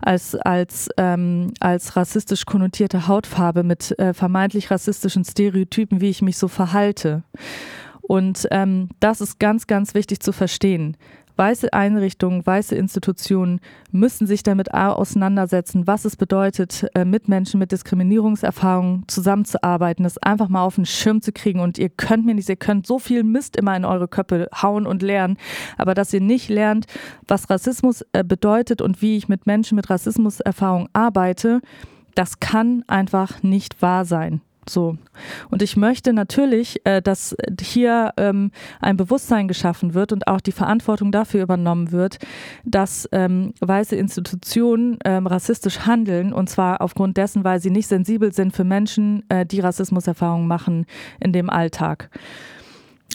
als, 0.00 0.34
als, 0.34 0.88
ähm, 0.96 1.52
als 1.60 1.96
rassistisch 1.96 2.44
konnotierte 2.44 3.06
Hautfarbe 3.06 3.62
mit 3.62 3.98
äh, 3.98 4.14
vermeintlich 4.14 4.70
rassistischen 4.70 5.24
Stereotypen, 5.24 6.00
wie 6.00 6.10
ich 6.10 6.22
mich 6.22 6.38
so 6.38 6.48
verhalte. 6.48 7.22
Und 8.10 8.48
ähm, 8.50 8.88
das 8.98 9.20
ist 9.20 9.38
ganz, 9.38 9.68
ganz 9.68 9.94
wichtig 9.94 10.18
zu 10.18 10.32
verstehen. 10.32 10.96
Weiße 11.40 11.72
Einrichtungen, 11.72 12.44
weiße 12.44 12.74
Institutionen 12.74 13.60
müssen 13.92 14.26
sich 14.26 14.42
damit 14.42 14.74
auseinandersetzen, 14.74 15.86
was 15.86 16.04
es 16.04 16.14
bedeutet, 16.14 16.86
äh, 16.94 17.06
mit 17.06 17.28
Menschen 17.28 17.58
mit 17.58 17.72
Diskriminierungserfahrungen 17.72 19.04
zusammenzuarbeiten, 19.08 20.02
das 20.02 20.18
einfach 20.18 20.50
mal 20.50 20.62
auf 20.62 20.74
den 20.74 20.84
Schirm 20.84 21.22
zu 21.22 21.32
kriegen. 21.32 21.60
Und 21.60 21.78
ihr 21.78 21.88
könnt 21.88 22.26
mir 22.26 22.34
nicht, 22.34 22.50
ihr 22.50 22.56
könnt 22.56 22.86
so 22.86 22.98
viel 22.98 23.22
Mist 23.24 23.56
immer 23.56 23.74
in 23.74 23.86
eure 23.86 24.06
Köpfe 24.06 24.50
hauen 24.60 24.86
und 24.86 25.00
lernen, 25.00 25.38
aber 25.78 25.94
dass 25.94 26.12
ihr 26.12 26.20
nicht 26.20 26.50
lernt, 26.50 26.84
was 27.26 27.48
Rassismus 27.48 28.04
äh, 28.12 28.22
bedeutet 28.22 28.82
und 28.82 29.00
wie 29.00 29.16
ich 29.16 29.30
mit 29.30 29.46
Menschen 29.46 29.76
mit 29.76 29.88
Rassismuserfahrung 29.88 30.90
arbeite, 30.92 31.62
das 32.14 32.40
kann 32.40 32.84
einfach 32.86 33.42
nicht 33.42 33.80
wahr 33.80 34.04
sein. 34.04 34.42
So. 34.68 34.96
Und 35.50 35.62
ich 35.62 35.76
möchte 35.76 36.12
natürlich, 36.12 36.84
äh, 36.84 37.00
dass 37.02 37.36
hier 37.60 38.12
ähm, 38.16 38.50
ein 38.80 38.96
Bewusstsein 38.96 39.48
geschaffen 39.48 39.94
wird 39.94 40.12
und 40.12 40.26
auch 40.28 40.40
die 40.40 40.52
Verantwortung 40.52 41.12
dafür 41.12 41.42
übernommen 41.42 41.92
wird, 41.92 42.18
dass 42.64 43.08
ähm, 43.12 43.54
weiße 43.60 43.96
Institutionen 43.96 44.98
ähm, 45.04 45.26
rassistisch 45.26 45.86
handeln 45.86 46.32
und 46.32 46.48
zwar 46.48 46.80
aufgrund 46.80 47.16
dessen, 47.16 47.42
weil 47.44 47.60
sie 47.60 47.70
nicht 47.70 47.88
sensibel 47.88 48.32
sind 48.32 48.54
für 48.54 48.64
Menschen, 48.64 49.24
äh, 49.28 49.46
die 49.46 49.60
Rassismuserfahrungen 49.60 50.46
machen 50.46 50.86
in 51.20 51.32
dem 51.32 51.50
Alltag 51.50 52.10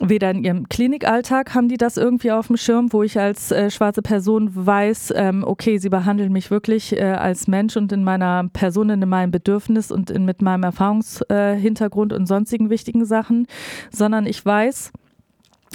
weder 0.01 0.31
in 0.31 0.43
ihrem 0.43 0.69
Klinikalltag 0.69 1.53
haben 1.55 1.69
die 1.69 1.77
das 1.77 1.97
irgendwie 1.97 2.31
auf 2.31 2.47
dem 2.47 2.57
Schirm, 2.57 2.91
wo 2.91 3.03
ich 3.03 3.19
als 3.19 3.51
äh, 3.51 3.69
schwarze 3.69 4.01
Person 4.01 4.49
weiß, 4.53 5.13
ähm, 5.15 5.43
okay, 5.45 5.77
sie 5.77 5.89
behandeln 5.89 6.31
mich 6.31 6.51
wirklich 6.51 6.93
äh, 6.93 7.03
als 7.03 7.47
Mensch 7.47 7.77
und 7.77 7.91
in 7.91 8.03
meiner 8.03 8.49
Person, 8.51 8.89
in 8.89 9.07
meinem 9.07 9.31
Bedürfnis 9.31 9.91
und 9.91 10.09
in, 10.09 10.25
mit 10.25 10.41
meinem 10.41 10.63
Erfahrungshintergrund 10.63 12.11
äh, 12.11 12.15
und 12.15 12.25
sonstigen 12.25 12.69
wichtigen 12.69 13.05
Sachen, 13.05 13.47
sondern 13.89 14.25
ich 14.25 14.45
weiß, 14.45 14.91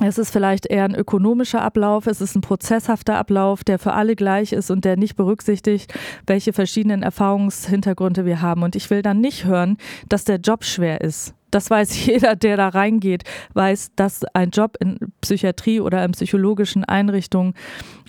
es 0.02 0.16
ist 0.16 0.30
vielleicht 0.30 0.66
eher 0.66 0.85
ein 0.85 0.94
ökonomischer 0.94 1.62
Ablauf, 1.62 2.06
es 2.06 2.20
ist 2.20 2.35
ein 2.35 2.40
prozesshafter 2.40 3.16
Ablauf, 3.16 3.64
der 3.64 3.78
für 3.78 3.92
alle 3.92 4.16
gleich 4.16 4.52
ist 4.52 4.70
und 4.70 4.85
der 4.85 4.96
nicht 4.96 5.16
berücksichtigt, 5.16 5.92
welche 6.26 6.52
verschiedenen 6.52 7.02
Erfahrungshintergründe 7.02 8.24
wir 8.24 8.40
haben. 8.40 8.62
Und 8.62 8.76
ich 8.76 8.88
will 8.88 9.02
dann 9.02 9.20
nicht 9.20 9.44
hören, 9.44 9.76
dass 10.09 10.24
der 10.24 10.37
Job 10.37 10.64
schwer 10.64 11.02
ist 11.02 11.35
das 11.50 11.70
weiß 11.70 12.06
jeder, 12.06 12.36
der 12.36 12.56
da 12.56 12.68
reingeht, 12.68 13.24
weiß, 13.54 13.92
dass 13.96 14.24
ein 14.34 14.50
Job 14.50 14.76
in 14.80 14.98
Psychiatrie 15.20 15.80
oder 15.80 16.04
in 16.04 16.12
psychologischen 16.12 16.84
Einrichtungen 16.84 17.54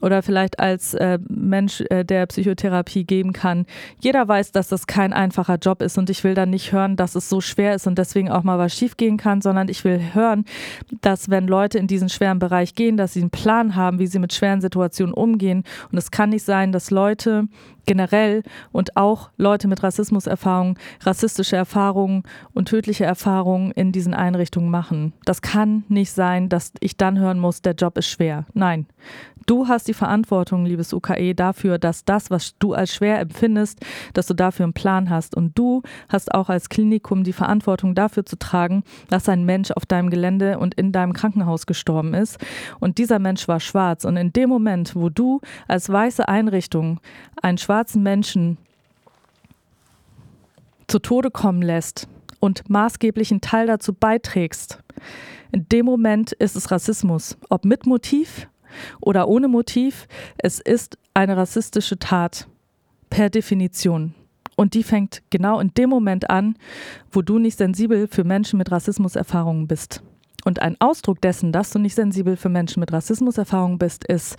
oder 0.01 0.21
vielleicht 0.21 0.59
als 0.59 0.93
äh, 0.93 1.19
Mensch, 1.29 1.81
äh, 1.89 2.03
der 2.03 2.25
Psychotherapie 2.25 3.03
geben 3.03 3.33
kann, 3.33 3.65
jeder 3.99 4.27
weiß, 4.27 4.51
dass 4.51 4.67
das 4.67 4.87
kein 4.87 5.13
einfacher 5.13 5.55
Job 5.55 5.81
ist 5.81 5.97
und 5.97 6.09
ich 6.09 6.23
will 6.23 6.33
dann 6.33 6.49
nicht 6.49 6.71
hören, 6.71 6.95
dass 6.95 7.15
es 7.15 7.29
so 7.29 7.41
schwer 7.41 7.75
ist 7.75 7.87
und 7.87 7.97
deswegen 7.97 8.29
auch 8.29 8.43
mal 8.43 8.59
was 8.59 8.75
schiefgehen 8.75 9.17
kann, 9.17 9.41
sondern 9.41 9.69
ich 9.69 9.83
will 9.83 10.01
hören, 10.13 10.45
dass 11.01 11.29
wenn 11.29 11.47
Leute 11.47 11.77
in 11.77 11.87
diesen 11.87 12.09
schweren 12.09 12.39
Bereich 12.39 12.75
gehen, 12.75 12.97
dass 12.97 13.13
sie 13.13 13.21
einen 13.21 13.29
Plan 13.29 13.75
haben, 13.75 13.99
wie 13.99 14.07
sie 14.07 14.19
mit 14.19 14.33
schweren 14.33 14.61
Situationen 14.61 15.13
umgehen 15.13 15.63
und 15.91 15.97
es 15.97 16.11
kann 16.11 16.29
nicht 16.29 16.43
sein, 16.43 16.71
dass 16.71 16.91
Leute 16.91 17.47
generell 17.87 18.43
und 18.71 18.95
auch 18.95 19.31
Leute 19.37 19.67
mit 19.67 19.81
Rassismuserfahrungen, 19.81 20.77
rassistische 21.01 21.55
Erfahrungen 21.55 22.23
und 22.53 22.67
tödliche 22.67 23.05
Erfahrungen 23.05 23.21
Erfahrungen 23.21 23.71
in 23.71 23.91
diesen 23.91 24.13
Einrichtungen 24.13 24.69
machen. 24.69 25.13
Das 25.25 25.41
kann 25.41 25.83
nicht 25.89 26.11
sein, 26.11 26.49
dass 26.49 26.71
ich 26.79 26.97
dann 26.97 27.19
hören 27.19 27.39
muss, 27.39 27.61
der 27.61 27.73
Job 27.73 27.97
ist 27.97 28.07
schwer. 28.07 28.45
Nein, 28.53 28.87
Du 29.45 29.67
hast 29.67 29.87
die 29.87 29.93
Verantwortung, 29.93 30.65
liebes 30.65 30.93
UKE, 30.93 31.33
dafür, 31.33 31.79
dass 31.79 32.05
das, 32.05 32.29
was 32.29 32.57
du 32.59 32.73
als 32.73 32.93
schwer 32.93 33.19
empfindest, 33.19 33.79
dass 34.13 34.27
du 34.27 34.33
dafür 34.33 34.65
einen 34.65 34.73
Plan 34.73 35.09
hast. 35.09 35.35
Und 35.35 35.57
du 35.57 35.81
hast 36.09 36.33
auch 36.33 36.49
als 36.49 36.69
Klinikum 36.69 37.23
die 37.23 37.33
Verantwortung 37.33 37.95
dafür 37.95 38.25
zu 38.25 38.37
tragen, 38.37 38.83
dass 39.09 39.29
ein 39.29 39.45
Mensch 39.45 39.71
auf 39.71 39.85
deinem 39.85 40.09
Gelände 40.09 40.59
und 40.59 40.75
in 40.75 40.91
deinem 40.91 41.13
Krankenhaus 41.13 41.65
gestorben 41.65 42.13
ist. 42.13 42.37
Und 42.79 42.97
dieser 42.97 43.19
Mensch 43.19 43.47
war 43.47 43.59
schwarz. 43.59 44.05
Und 44.05 44.17
in 44.17 44.31
dem 44.31 44.49
Moment, 44.49 44.95
wo 44.95 45.09
du 45.09 45.41
als 45.67 45.89
weiße 45.89 46.27
Einrichtung 46.27 46.99
einen 47.41 47.57
schwarzen 47.57 48.03
Menschen 48.03 48.57
zu 50.87 50.99
Tode 50.99 51.31
kommen 51.31 51.61
lässt 51.61 52.07
und 52.39 52.69
maßgeblichen 52.69 53.41
Teil 53.41 53.67
dazu 53.67 53.93
beiträgst, 53.93 54.79
in 55.51 55.67
dem 55.69 55.85
Moment 55.85 56.31
ist 56.31 56.55
es 56.55 56.71
Rassismus. 56.71 57.37
Ob 57.49 57.65
mit 57.65 57.85
Motiv 57.85 58.47
oder 58.99 59.27
ohne 59.27 59.47
Motiv. 59.47 60.07
Es 60.37 60.59
ist 60.59 60.97
eine 61.13 61.37
rassistische 61.37 61.99
Tat 61.99 62.47
per 63.09 63.29
Definition. 63.29 64.13
Und 64.55 64.73
die 64.73 64.83
fängt 64.83 65.23
genau 65.29 65.59
in 65.59 65.73
dem 65.73 65.89
Moment 65.89 66.29
an, 66.29 66.55
wo 67.11 67.21
du 67.21 67.39
nicht 67.39 67.57
sensibel 67.57 68.07
für 68.07 68.23
Menschen 68.23 68.57
mit 68.57 68.71
Rassismuserfahrungen 68.71 69.67
bist. 69.67 70.03
Und 70.43 70.61
ein 70.61 70.75
Ausdruck 70.79 71.21
dessen, 71.21 71.51
dass 71.51 71.71
du 71.71 71.79
nicht 71.79 71.95
sensibel 71.95 72.35
für 72.35 72.49
Menschen 72.49 72.79
mit 72.79 72.91
Rassismuserfahrungen 72.91 73.77
bist, 73.77 74.03
ist, 74.05 74.37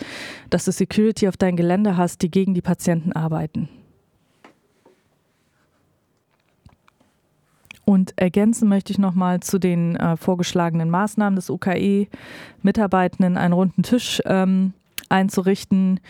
dass 0.51 0.65
du 0.65 0.73
Security 0.73 1.29
auf 1.29 1.37
dein 1.37 1.57
Gelände 1.57 1.97
hast, 1.97 2.23
die 2.23 2.31
gegen 2.31 2.55
die 2.55 2.63
Patienten 2.63 3.13
arbeiten. 3.13 3.69
Und 7.85 8.15
ergänzen 8.17 8.69
möchte 8.69 8.93
ich 8.93 8.99
nochmal 8.99 9.41
zu 9.41 9.59
den 9.59 9.97
äh, 9.97 10.17
vorgeschlagenen 10.17 10.89
Maßnahmen 10.89 11.37
des 11.37 11.51
UKE, 11.51 12.07
Mitarbeitenden 12.63 13.37
einen 13.37 13.53
runden 13.53 13.83
Tisch 13.83 14.23
ähm, 14.25 14.73
einzurichten, 15.09 16.01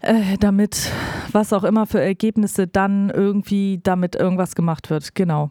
äh, 0.00 0.36
damit 0.40 0.90
was 1.32 1.52
auch 1.52 1.64
immer 1.64 1.86
für 1.86 2.00
Ergebnisse 2.00 2.66
dann 2.66 3.10
irgendwie 3.10 3.80
damit 3.82 4.16
irgendwas 4.16 4.54
gemacht 4.54 4.90
wird. 4.90 5.14
Genau. 5.14 5.50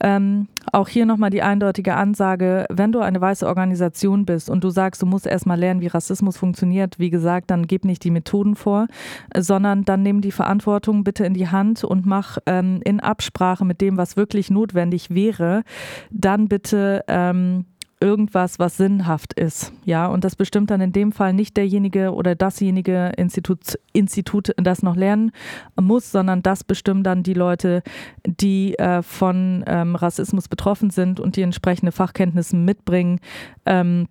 Ähm, 0.00 0.48
auch 0.72 0.88
hier 0.88 1.06
nochmal 1.06 1.30
die 1.30 1.42
eindeutige 1.42 1.94
Ansage, 1.94 2.66
wenn 2.70 2.92
du 2.92 3.00
eine 3.00 3.20
weiße 3.20 3.46
Organisation 3.46 4.26
bist 4.26 4.50
und 4.50 4.62
du 4.62 4.70
sagst, 4.70 5.00
du 5.00 5.06
musst 5.06 5.26
erstmal 5.26 5.58
lernen, 5.58 5.80
wie 5.80 5.86
Rassismus 5.86 6.36
funktioniert, 6.36 6.98
wie 6.98 7.10
gesagt, 7.10 7.50
dann 7.50 7.66
gib 7.66 7.84
nicht 7.84 8.04
die 8.04 8.10
Methoden 8.10 8.56
vor, 8.56 8.88
sondern 9.36 9.84
dann 9.84 10.02
nimm 10.02 10.20
die 10.20 10.32
Verantwortung 10.32 11.04
bitte 11.04 11.24
in 11.24 11.34
die 11.34 11.48
Hand 11.48 11.84
und 11.84 12.04
mach 12.04 12.38
ähm, 12.46 12.80
in 12.84 13.00
Absprache 13.00 13.64
mit 13.64 13.80
dem, 13.80 13.96
was 13.96 14.16
wirklich 14.16 14.50
notwendig 14.50 15.10
wäre, 15.10 15.62
dann 16.10 16.48
bitte 16.48 17.04
ähm, 17.08 17.64
irgendwas, 18.00 18.58
was 18.58 18.76
sinnhaft 18.76 19.32
ist. 19.34 19.72
Ja, 19.84 20.06
und 20.06 20.24
das 20.24 20.36
bestimmt 20.36 20.70
dann 20.70 20.80
in 20.80 20.92
dem 20.92 21.12
Fall 21.12 21.32
nicht 21.32 21.56
derjenige 21.56 22.12
oder 22.12 22.34
dasjenige 22.34 23.12
Institut, 23.16 23.78
Institut 23.92 24.52
das 24.56 24.82
noch 24.82 24.96
lernen 24.96 25.32
muss, 25.80 26.10
sondern 26.10 26.42
das 26.42 26.64
bestimmen 26.64 27.02
dann 27.02 27.22
die 27.22 27.34
Leute, 27.34 27.82
die 28.26 28.78
äh, 28.78 29.02
von 29.02 29.64
ähm, 29.66 29.96
Rassismus 29.96 30.48
betroffen 30.48 30.90
sind 30.90 31.20
und 31.20 31.36
die 31.36 31.42
entsprechende 31.42 31.92
Fachkenntnisse 31.92 32.56
mitbringen. 32.56 33.20
Ähm, 33.64 34.08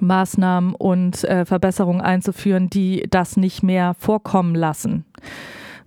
Maßnahmen 0.00 0.74
und 0.74 1.24
äh, 1.24 1.44
Verbesserungen 1.44 2.02
einzuführen, 2.02 2.70
die 2.70 3.06
das 3.10 3.36
nicht 3.36 3.62
mehr 3.62 3.94
vorkommen 3.94 4.54
lassen. 4.54 5.04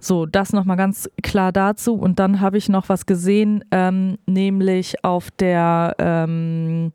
So, 0.03 0.25
das 0.25 0.51
nochmal 0.51 0.77
ganz 0.77 1.07
klar 1.21 1.51
dazu. 1.51 1.93
Und 1.93 2.17
dann 2.17 2.41
habe 2.41 2.57
ich 2.57 2.69
noch 2.69 2.89
was 2.89 3.05
gesehen, 3.05 3.63
ähm, 3.71 4.17
nämlich 4.25 5.05
auf 5.05 5.29
der 5.31 5.95
ähm, 5.99 6.91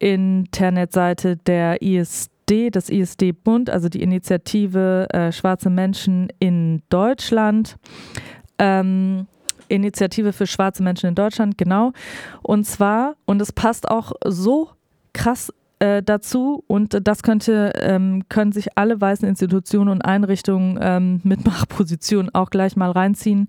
Internetseite 0.00 1.36
der 1.36 1.80
ISD, 1.80 2.70
des 2.70 2.90
ISD-Bund, 2.90 3.70
also 3.70 3.88
die 3.88 4.02
Initiative 4.02 5.06
äh, 5.10 5.30
Schwarze 5.30 5.70
Menschen 5.70 6.28
in 6.40 6.82
Deutschland. 6.88 7.76
Ähm, 8.58 9.28
Initiative 9.68 10.32
für 10.32 10.48
schwarze 10.48 10.82
Menschen 10.82 11.10
in 11.10 11.14
Deutschland, 11.14 11.56
genau. 11.56 11.92
Und 12.42 12.64
zwar, 12.64 13.14
und 13.24 13.40
es 13.40 13.52
passt 13.52 13.88
auch 13.88 14.10
so 14.24 14.70
krass 15.12 15.52
äh, 15.80 16.02
dazu 16.02 16.62
und 16.66 17.06
das 17.06 17.22
könnte, 17.22 17.72
ähm, 17.76 18.24
können 18.28 18.52
sich 18.52 18.76
alle 18.78 19.00
weißen 19.00 19.26
Institutionen 19.26 19.88
und 19.88 20.02
Einrichtungen 20.02 20.78
ähm, 20.80 21.20
mit 21.24 21.44
Machtpositionen 21.44 22.34
auch 22.34 22.50
gleich 22.50 22.76
mal 22.76 22.90
reinziehen. 22.90 23.48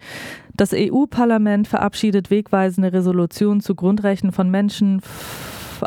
Das 0.56 0.74
EU-Parlament 0.74 1.67
verabschiedet 1.67 2.32
wegweisende 2.32 2.94
Resolutionen 2.94 3.62
zu 3.62 3.76
Grundrechten 3.76 4.32
von 4.32 4.50
Menschen 4.50 5.02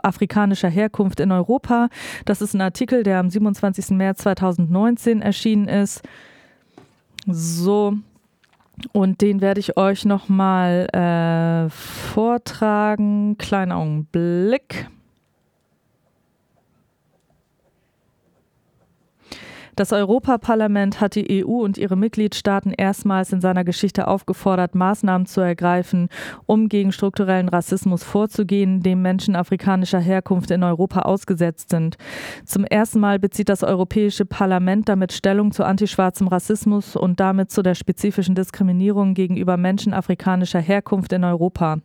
afrikanischer 0.03 0.69
Herkunft 0.69 1.21
in 1.21 1.33
Europa. 1.33 1.89
Das 2.25 2.43
ist 2.43 2.55
ein 2.55 2.61
Artikel, 2.61 3.05
der 3.05 3.21
am 3.21 3.31
27. 3.31 3.91
März 3.91 4.19
2019 4.19 5.23
erschienen 5.23 5.69
ist. 5.69 6.03
So, 7.27 7.95
und 8.93 9.21
den 9.21 9.41
werde 9.41 9.61
ich 9.61 9.77
euch 9.77 10.05
nochmal 10.05 10.89
äh, 10.93 11.71
vortragen. 11.71 13.39
Kleiner 13.39 13.77
Augenblick. 13.77 14.89
Das 19.77 19.93
Europaparlament 19.93 21.01
hat 21.01 21.17
die 21.17 21.45
EU 21.45 21.63
und 21.65 21.79
ihre 21.79 21.97
Mitgliedstaaten 21.97 22.73
erstmals 22.73 23.33
in 23.33 23.41
seiner 23.41 23.65
Geschichte 23.65 24.07
aufgefordert, 24.07 24.75
Maßnahmen 24.75 25.27
zu 25.27 25.41
ergreifen, 25.41 26.09
um 26.47 26.69
gegen 26.69 26.93
strukturellen 26.93 27.49
Rassismus 27.49 28.05
vorzugehen, 28.05 28.81
dem 28.81 29.03
Menschen 29.03 29.35
afrikanischer 29.35 29.99
Herkunft 29.99 30.51
in 30.51 30.63
Europa 30.63 31.01
ausgesetzt 31.01 31.71
sind. 31.71 31.97
Zum 32.45 32.65
ersten 32.65 33.01
Mal 33.01 33.19
bezieht 33.19 33.49
das 33.49 33.65
Europäische 33.65 34.25
Parlament 34.25 34.89
damit 34.89 35.13
Stellung 35.13 35.51
zu 35.51 35.65
antischwarzem 35.65 36.29
Rassismus 36.29 36.95
und 36.95 37.19
damit 37.19 37.51
zu 37.51 37.63
der 37.63 37.75
spezifischen 37.75 38.35
Diskriminierung 38.35 39.15
gegenüber 39.15 39.57
Menschen 39.57 39.93
afrikanischer 39.93 40.61
Herkunft 40.61 41.13
in 41.13 41.25
Europa. 41.25 41.79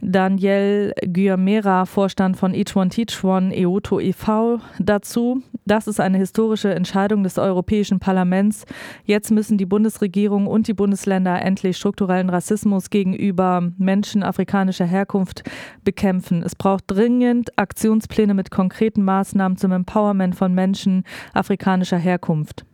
Daniel 0.00 0.92
Guillemera, 1.02 1.86
Vorstand 1.86 2.36
von 2.36 2.54
Each 2.54 2.76
One 2.76 2.90
Teach 2.90 3.24
One 3.24 3.54
EOTO 3.54 4.00
e.V. 4.00 4.60
dazu. 4.78 5.42
Das 5.64 5.86
ist 5.86 6.00
eine 6.00 6.18
historische 6.18 6.74
Entscheidung 6.74 7.22
des 7.22 7.38
Europäischen 7.38 7.98
Parlaments. 7.98 8.64
Jetzt 9.04 9.30
müssen 9.30 9.58
die 9.58 9.66
Bundesregierung 9.66 10.46
und 10.46 10.68
die 10.68 10.74
Bundesländer 10.74 11.42
endlich 11.42 11.76
strukturellen 11.76 12.30
Rassismus 12.30 12.90
gegenüber 12.90 13.72
Menschen 13.78 14.22
afrikanischer 14.22 14.84
Herkunft 14.84 15.42
bekämpfen. 15.82 16.42
Es 16.42 16.54
braucht 16.54 16.84
dringend 16.86 17.58
Aktionspläne 17.58 18.34
mit 18.34 18.50
konkreten 18.50 19.02
Maßnahmen 19.02 19.56
zum 19.56 19.72
Empowerment 19.72 20.36
von 20.36 20.54
Menschen 20.54 21.04
afrikanischer 21.32 21.98
Herkunft. 21.98 22.64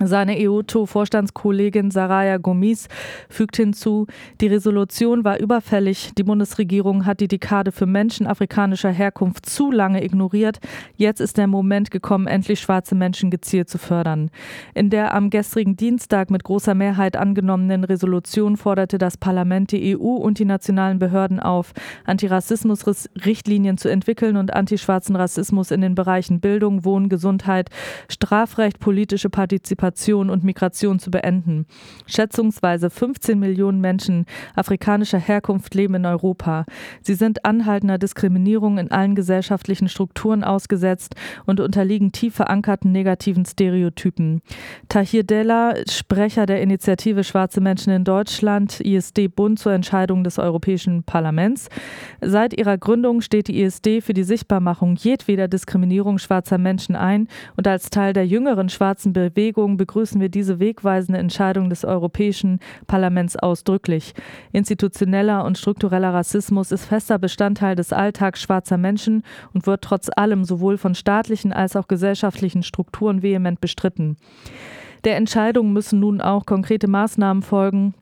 Seine 0.00 0.36
EUTO-Vorstandskollegin 0.36 1.90
Saraya 1.90 2.36
Gomis 2.36 2.86
fügt 3.28 3.56
hinzu, 3.56 4.06
die 4.40 4.46
Resolution 4.46 5.24
war 5.24 5.40
überfällig. 5.40 6.12
Die 6.16 6.22
Bundesregierung 6.22 7.04
hat 7.04 7.18
die 7.18 7.26
Dekade 7.26 7.72
für 7.72 7.86
Menschen 7.86 8.28
afrikanischer 8.28 8.90
Herkunft 8.90 9.46
zu 9.46 9.72
lange 9.72 10.04
ignoriert. 10.04 10.60
Jetzt 10.94 11.20
ist 11.20 11.36
der 11.36 11.48
Moment 11.48 11.90
gekommen, 11.90 12.28
endlich 12.28 12.60
schwarze 12.60 12.94
Menschen 12.94 13.30
gezielt 13.30 13.68
zu 13.68 13.78
fördern. 13.78 14.30
In 14.72 14.88
der 14.88 15.14
am 15.14 15.30
gestrigen 15.30 15.76
Dienstag 15.76 16.30
mit 16.30 16.44
großer 16.44 16.74
Mehrheit 16.74 17.16
angenommenen 17.16 17.82
Resolution 17.82 18.56
forderte 18.56 18.98
das 18.98 19.16
Parlament 19.16 19.72
die 19.72 19.96
EU 19.96 20.10
und 20.10 20.38
die 20.38 20.44
nationalen 20.44 21.00
Behörden 21.00 21.40
auf, 21.40 21.72
Antirassismus-Richtlinien 22.04 23.78
zu 23.78 23.88
entwickeln 23.88 24.36
und 24.36 24.54
antischwarzen 24.54 25.16
Rassismus 25.16 25.72
in 25.72 25.80
den 25.80 25.96
Bereichen 25.96 26.38
Bildung, 26.38 26.84
Wohnen, 26.84 27.08
Gesundheit, 27.08 27.68
Strafrecht, 28.08 28.78
politische 28.78 29.28
Partizipation 29.28 29.87
Emanzipation 29.88 30.30
und 30.30 30.44
Migration 30.44 30.98
zu 30.98 31.10
beenden. 31.10 31.66
Schätzungsweise 32.06 32.90
15 32.90 33.38
Millionen 33.38 33.80
Menschen 33.80 34.26
afrikanischer 34.54 35.18
Herkunft 35.18 35.74
leben 35.74 35.94
in 35.94 36.06
Europa. 36.06 36.64
Sie 37.02 37.14
sind 37.14 37.44
anhaltender 37.44 37.98
Diskriminierung 37.98 38.78
in 38.78 38.90
allen 38.90 39.14
gesellschaftlichen 39.14 39.88
Strukturen 39.88 40.44
ausgesetzt 40.44 41.14
und 41.46 41.60
unterliegen 41.60 42.12
tief 42.12 42.34
verankerten 42.34 42.92
negativen 42.92 43.44
Stereotypen. 43.44 44.42
Tahir 44.88 45.24
Della, 45.24 45.74
Sprecher 45.90 46.46
der 46.46 46.62
Initiative 46.62 47.24
Schwarze 47.24 47.60
Menschen 47.60 47.92
in 47.92 48.04
Deutschland, 48.04 48.80
ISD 48.80 49.28
Bund 49.28 49.58
zur 49.58 49.72
Entscheidung 49.72 50.24
des 50.24 50.38
Europäischen 50.38 51.02
Parlaments. 51.02 51.68
Seit 52.20 52.58
ihrer 52.58 52.78
Gründung 52.78 53.20
steht 53.20 53.48
die 53.48 53.62
ISD 53.62 54.02
für 54.02 54.14
die 54.14 54.24
Sichtbarmachung 54.24 54.96
jedweder 54.96 55.48
Diskriminierung 55.48 56.18
schwarzer 56.18 56.58
Menschen 56.58 56.96
ein 56.96 57.28
und 57.56 57.66
als 57.66 57.90
Teil 57.90 58.12
der 58.12 58.26
jüngeren 58.26 58.68
schwarzen 58.68 59.12
Bewegung 59.12 59.77
begrüßen 59.78 60.20
wir 60.20 60.28
diese 60.28 60.60
wegweisende 60.60 61.18
Entscheidung 61.18 61.70
des 61.70 61.86
Europäischen 61.86 62.60
Parlaments 62.86 63.36
ausdrücklich. 63.36 64.12
Institutioneller 64.52 65.44
und 65.46 65.56
struktureller 65.56 66.12
Rassismus 66.12 66.70
ist 66.70 66.84
fester 66.84 67.18
Bestandteil 67.18 67.74
des 67.74 67.94
Alltags 67.94 68.42
schwarzer 68.42 68.76
Menschen 68.76 69.22
und 69.54 69.66
wird 69.66 69.80
trotz 69.80 70.10
allem 70.14 70.44
sowohl 70.44 70.76
von 70.76 70.94
staatlichen 70.94 71.54
als 71.54 71.76
auch 71.76 71.88
gesellschaftlichen 71.88 72.62
Strukturen 72.62 73.22
vehement 73.22 73.62
bestritten. 73.62 74.18
Der 75.04 75.16
Entscheidung 75.16 75.72
müssen 75.72 76.00
nun 76.00 76.20
auch 76.20 76.44
konkrete 76.44 76.88
Maßnahmen 76.88 77.42
folgen, 77.42 77.94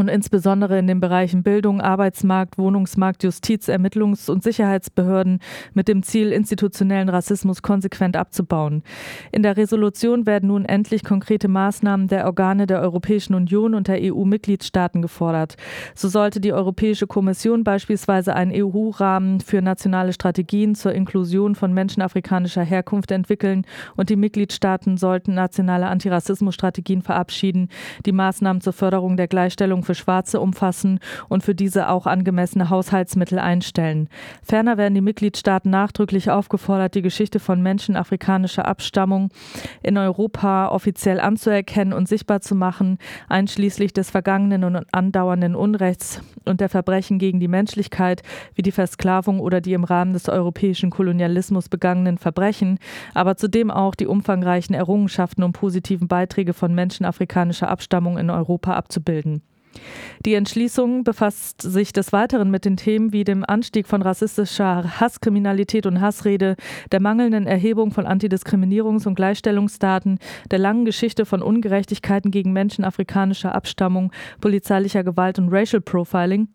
und 0.00 0.08
insbesondere 0.08 0.78
in 0.78 0.86
den 0.86 1.00
Bereichen 1.00 1.42
Bildung, 1.42 1.80
Arbeitsmarkt, 1.80 2.58
Wohnungsmarkt, 2.58 3.22
Justiz, 3.22 3.68
Ermittlungs- 3.68 4.30
und 4.30 4.42
Sicherheitsbehörden 4.42 5.40
mit 5.74 5.88
dem 5.88 6.02
Ziel, 6.02 6.32
institutionellen 6.32 7.08
Rassismus 7.08 7.62
konsequent 7.62 8.16
abzubauen. 8.16 8.82
In 9.30 9.42
der 9.42 9.56
Resolution 9.56 10.26
werden 10.26 10.48
nun 10.48 10.64
endlich 10.64 11.04
konkrete 11.04 11.48
Maßnahmen 11.48 12.08
der 12.08 12.26
Organe 12.26 12.66
der 12.66 12.80
Europäischen 12.80 13.34
Union 13.34 13.74
und 13.74 13.88
der 13.88 14.00
EU-Mitgliedstaaten 14.00 15.02
gefordert. 15.02 15.56
So 15.94 16.08
sollte 16.08 16.40
die 16.40 16.52
Europäische 16.52 17.06
Kommission 17.06 17.64
beispielsweise 17.64 18.34
einen 18.34 18.52
EU-Rahmen 18.54 19.40
für 19.40 19.62
nationale 19.62 20.12
Strategien 20.12 20.74
zur 20.74 20.92
Inklusion 20.92 21.54
von 21.54 21.72
Menschen 21.72 22.02
afrikanischer 22.02 22.62
Herkunft 22.62 23.10
entwickeln 23.10 23.66
und 23.96 24.08
die 24.08 24.16
Mitgliedstaaten 24.16 24.96
sollten 24.96 25.34
nationale 25.34 25.88
Antirassismusstrategien 25.88 27.02
verabschieden, 27.02 27.68
die 28.06 28.12
Maßnahmen 28.12 28.60
zur 28.60 28.72
Förderung 28.72 29.16
der 29.16 29.28
Gleichstellung 29.28 29.82
für 29.90 29.94
Schwarze 29.96 30.40
umfassen 30.40 31.00
und 31.28 31.42
für 31.42 31.56
diese 31.56 31.88
auch 31.88 32.06
angemessene 32.06 32.70
Haushaltsmittel 32.70 33.40
einstellen. 33.40 34.08
Ferner 34.40 34.76
werden 34.76 34.94
die 34.94 35.00
Mitgliedstaaten 35.00 35.68
nachdrücklich 35.68 36.30
aufgefordert, 36.30 36.94
die 36.94 37.02
Geschichte 37.02 37.40
von 37.40 37.60
Menschen 37.60 37.96
afrikanischer 37.96 38.68
Abstammung 38.68 39.30
in 39.82 39.98
Europa 39.98 40.68
offiziell 40.68 41.18
anzuerkennen 41.18 41.92
und 41.92 42.06
sichtbar 42.06 42.40
zu 42.40 42.54
machen, 42.54 42.98
einschließlich 43.28 43.92
des 43.92 44.10
vergangenen 44.10 44.62
und 44.62 44.86
andauernden 44.94 45.56
Unrechts 45.56 46.22
und 46.44 46.60
der 46.60 46.68
Verbrechen 46.68 47.18
gegen 47.18 47.40
die 47.40 47.48
Menschlichkeit, 47.48 48.22
wie 48.54 48.62
die 48.62 48.70
Versklavung 48.70 49.40
oder 49.40 49.60
die 49.60 49.72
im 49.72 49.82
Rahmen 49.82 50.12
des 50.12 50.28
europäischen 50.28 50.90
Kolonialismus 50.90 51.68
begangenen 51.68 52.16
Verbrechen, 52.16 52.78
aber 53.12 53.36
zudem 53.36 53.72
auch 53.72 53.96
die 53.96 54.06
umfangreichen 54.06 54.76
Errungenschaften 54.76 55.42
und 55.42 55.52
positiven 55.52 56.06
Beiträge 56.06 56.54
von 56.54 56.76
Menschen 56.76 57.04
afrikanischer 57.04 57.68
Abstammung 57.68 58.18
in 58.18 58.30
Europa 58.30 58.74
abzubilden. 58.74 59.42
Die 60.26 60.34
Entschließung 60.34 61.02
befasst 61.02 61.62
sich 61.62 61.92
des 61.92 62.12
Weiteren 62.12 62.50
mit 62.50 62.64
den 62.64 62.76
Themen 62.76 63.12
wie 63.12 63.24
dem 63.24 63.44
Anstieg 63.46 63.86
von 63.86 64.02
rassistischer 64.02 65.00
Hasskriminalität 65.00 65.86
und 65.86 66.00
Hassrede, 66.00 66.56
der 66.92 67.00
mangelnden 67.00 67.46
Erhebung 67.46 67.90
von 67.90 68.06
Antidiskriminierungs- 68.06 69.06
und 69.06 69.14
Gleichstellungsdaten, 69.14 70.18
der 70.50 70.58
langen 70.58 70.84
Geschichte 70.84 71.24
von 71.24 71.42
Ungerechtigkeiten 71.42 72.30
gegen 72.30 72.52
Menschen 72.52 72.84
afrikanischer 72.84 73.54
Abstammung, 73.54 74.12
polizeilicher 74.40 75.04
Gewalt 75.04 75.38
und 75.38 75.48
Racial 75.50 75.80
Profiling 75.80 76.48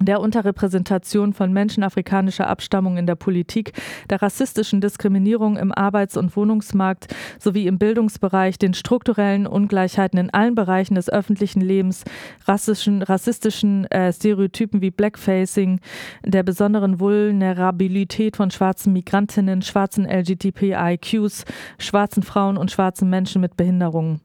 der 0.00 0.20
Unterrepräsentation 0.20 1.32
von 1.32 1.52
Menschen 1.52 1.82
afrikanischer 1.82 2.48
Abstammung 2.48 2.96
in 2.96 3.06
der 3.06 3.14
Politik, 3.14 3.72
der 4.10 4.22
rassistischen 4.22 4.80
Diskriminierung 4.80 5.56
im 5.56 5.72
Arbeits- 5.72 6.16
und 6.16 6.36
Wohnungsmarkt 6.36 7.14
sowie 7.38 7.66
im 7.66 7.78
Bildungsbereich, 7.78 8.58
den 8.58 8.74
strukturellen 8.74 9.46
Ungleichheiten 9.46 10.18
in 10.18 10.30
allen 10.30 10.54
Bereichen 10.54 10.94
des 10.94 11.08
öffentlichen 11.08 11.60
Lebens, 11.60 12.04
rassischen, 12.46 13.02
rassistischen 13.02 13.86
äh, 13.86 14.12
Stereotypen 14.12 14.82
wie 14.82 14.90
Blackfacing, 14.90 15.80
der 16.24 16.42
besonderen 16.42 17.00
Vulnerabilität 17.00 18.36
von 18.36 18.50
schwarzen 18.50 18.92
Migrantinnen, 18.92 19.62
schwarzen 19.62 20.06
LGBTIQs, 20.06 21.44
schwarzen 21.78 22.22
Frauen 22.22 22.56
und 22.56 22.70
schwarzen 22.70 23.08
Menschen 23.08 23.40
mit 23.40 23.56
Behinderungen. 23.56 24.20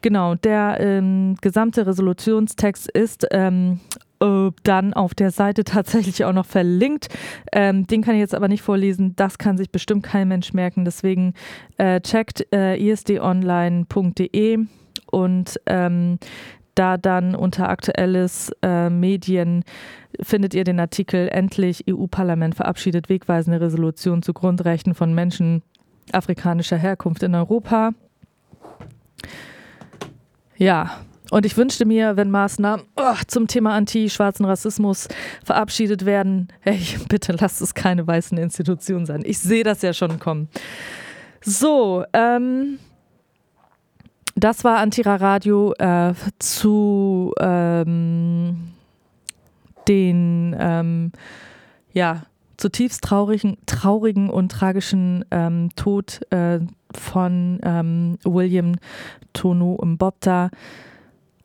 Genau, 0.00 0.36
der 0.36 0.78
ähm, 0.78 1.36
gesamte 1.40 1.86
Resolutionstext 1.86 2.88
ist 2.88 3.26
ähm, 3.32 3.80
äh, 4.20 4.50
dann 4.62 4.94
auf 4.94 5.14
der 5.14 5.30
Seite 5.30 5.64
tatsächlich 5.64 6.24
auch 6.24 6.32
noch 6.32 6.46
verlinkt. 6.46 7.08
Ähm, 7.52 7.86
den 7.86 8.02
kann 8.02 8.14
ich 8.14 8.20
jetzt 8.20 8.34
aber 8.34 8.48
nicht 8.48 8.62
vorlesen. 8.62 9.14
Das 9.16 9.38
kann 9.38 9.56
sich 9.56 9.70
bestimmt 9.70 10.02
kein 10.02 10.28
Mensch 10.28 10.52
merken. 10.52 10.84
Deswegen 10.84 11.34
äh, 11.76 12.00
checkt 12.00 12.46
äh, 12.52 12.76
isdonline.de 12.76 14.58
und 15.10 15.60
ähm, 15.66 16.18
da 16.74 16.96
dann 16.96 17.34
unter 17.34 17.68
aktuelles 17.68 18.52
äh, 18.62 18.88
Medien 18.88 19.64
findet 20.20 20.54
ihr 20.54 20.62
den 20.62 20.78
Artikel 20.78 21.28
Endlich 21.28 21.84
EU-Parlament 21.90 22.54
verabschiedet 22.54 23.08
wegweisende 23.08 23.60
Resolution 23.60 24.22
zu 24.22 24.32
Grundrechten 24.32 24.94
von 24.94 25.12
Menschen 25.12 25.62
afrikanischer 26.12 26.76
Herkunft 26.76 27.22
in 27.22 27.34
Europa. 27.34 27.90
Ja, 30.56 31.00
und 31.30 31.44
ich 31.44 31.56
wünschte 31.56 31.84
mir, 31.84 32.16
wenn 32.16 32.30
Maßnahmen 32.30 32.86
oh, 32.96 33.14
zum 33.26 33.46
Thema 33.46 33.74
anti-schwarzen 33.74 34.46
Rassismus 34.46 35.08
verabschiedet 35.44 36.06
werden, 36.06 36.48
hey, 36.60 36.80
bitte 37.08 37.32
lasst 37.32 37.60
es 37.60 37.74
keine 37.74 38.06
weißen 38.06 38.38
Institutionen 38.38 39.06
sein. 39.06 39.22
Ich 39.24 39.38
sehe 39.38 39.64
das 39.64 39.82
ja 39.82 39.92
schon 39.92 40.18
kommen. 40.18 40.48
So, 41.40 42.04
ähm, 42.12 42.78
das 44.34 44.64
war 44.64 44.78
Antira 44.78 45.16
Radio 45.16 45.74
äh, 45.78 46.14
zu 46.38 47.32
ähm, 47.40 48.72
den 49.88 50.52
ja, 50.52 50.84
ja, 51.92 52.22
zutiefst 52.56 53.02
traurigen, 53.02 53.56
traurigen 53.66 54.30
und 54.30 54.52
tragischen 54.52 55.24
ähm, 55.30 55.70
Tod 55.74 56.20
äh, 56.30 56.60
von 56.94 57.58
ähm, 57.62 58.18
William 58.24 58.76
Tono 59.32 59.78
Mbopta 59.84 60.50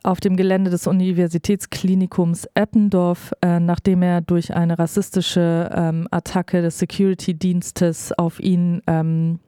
auf 0.03 0.19
dem 0.19 0.35
Gelände 0.35 0.69
des 0.69 0.85
Universitätsklinikums 0.85 2.47
Eppendorf, 2.53 3.33
äh, 3.41 3.59
nachdem 3.59 4.03
er 4.03 4.21
durch 4.21 4.53
eine 4.53 4.77
rassistische 4.77 5.71
ähm, 5.73 6.07
Attacke 6.11 6.61
des 6.61 6.77
Security-Dienstes 6.79 8.11
auf 8.17 8.39
ihn 8.39 8.81
ähm, 8.85 9.39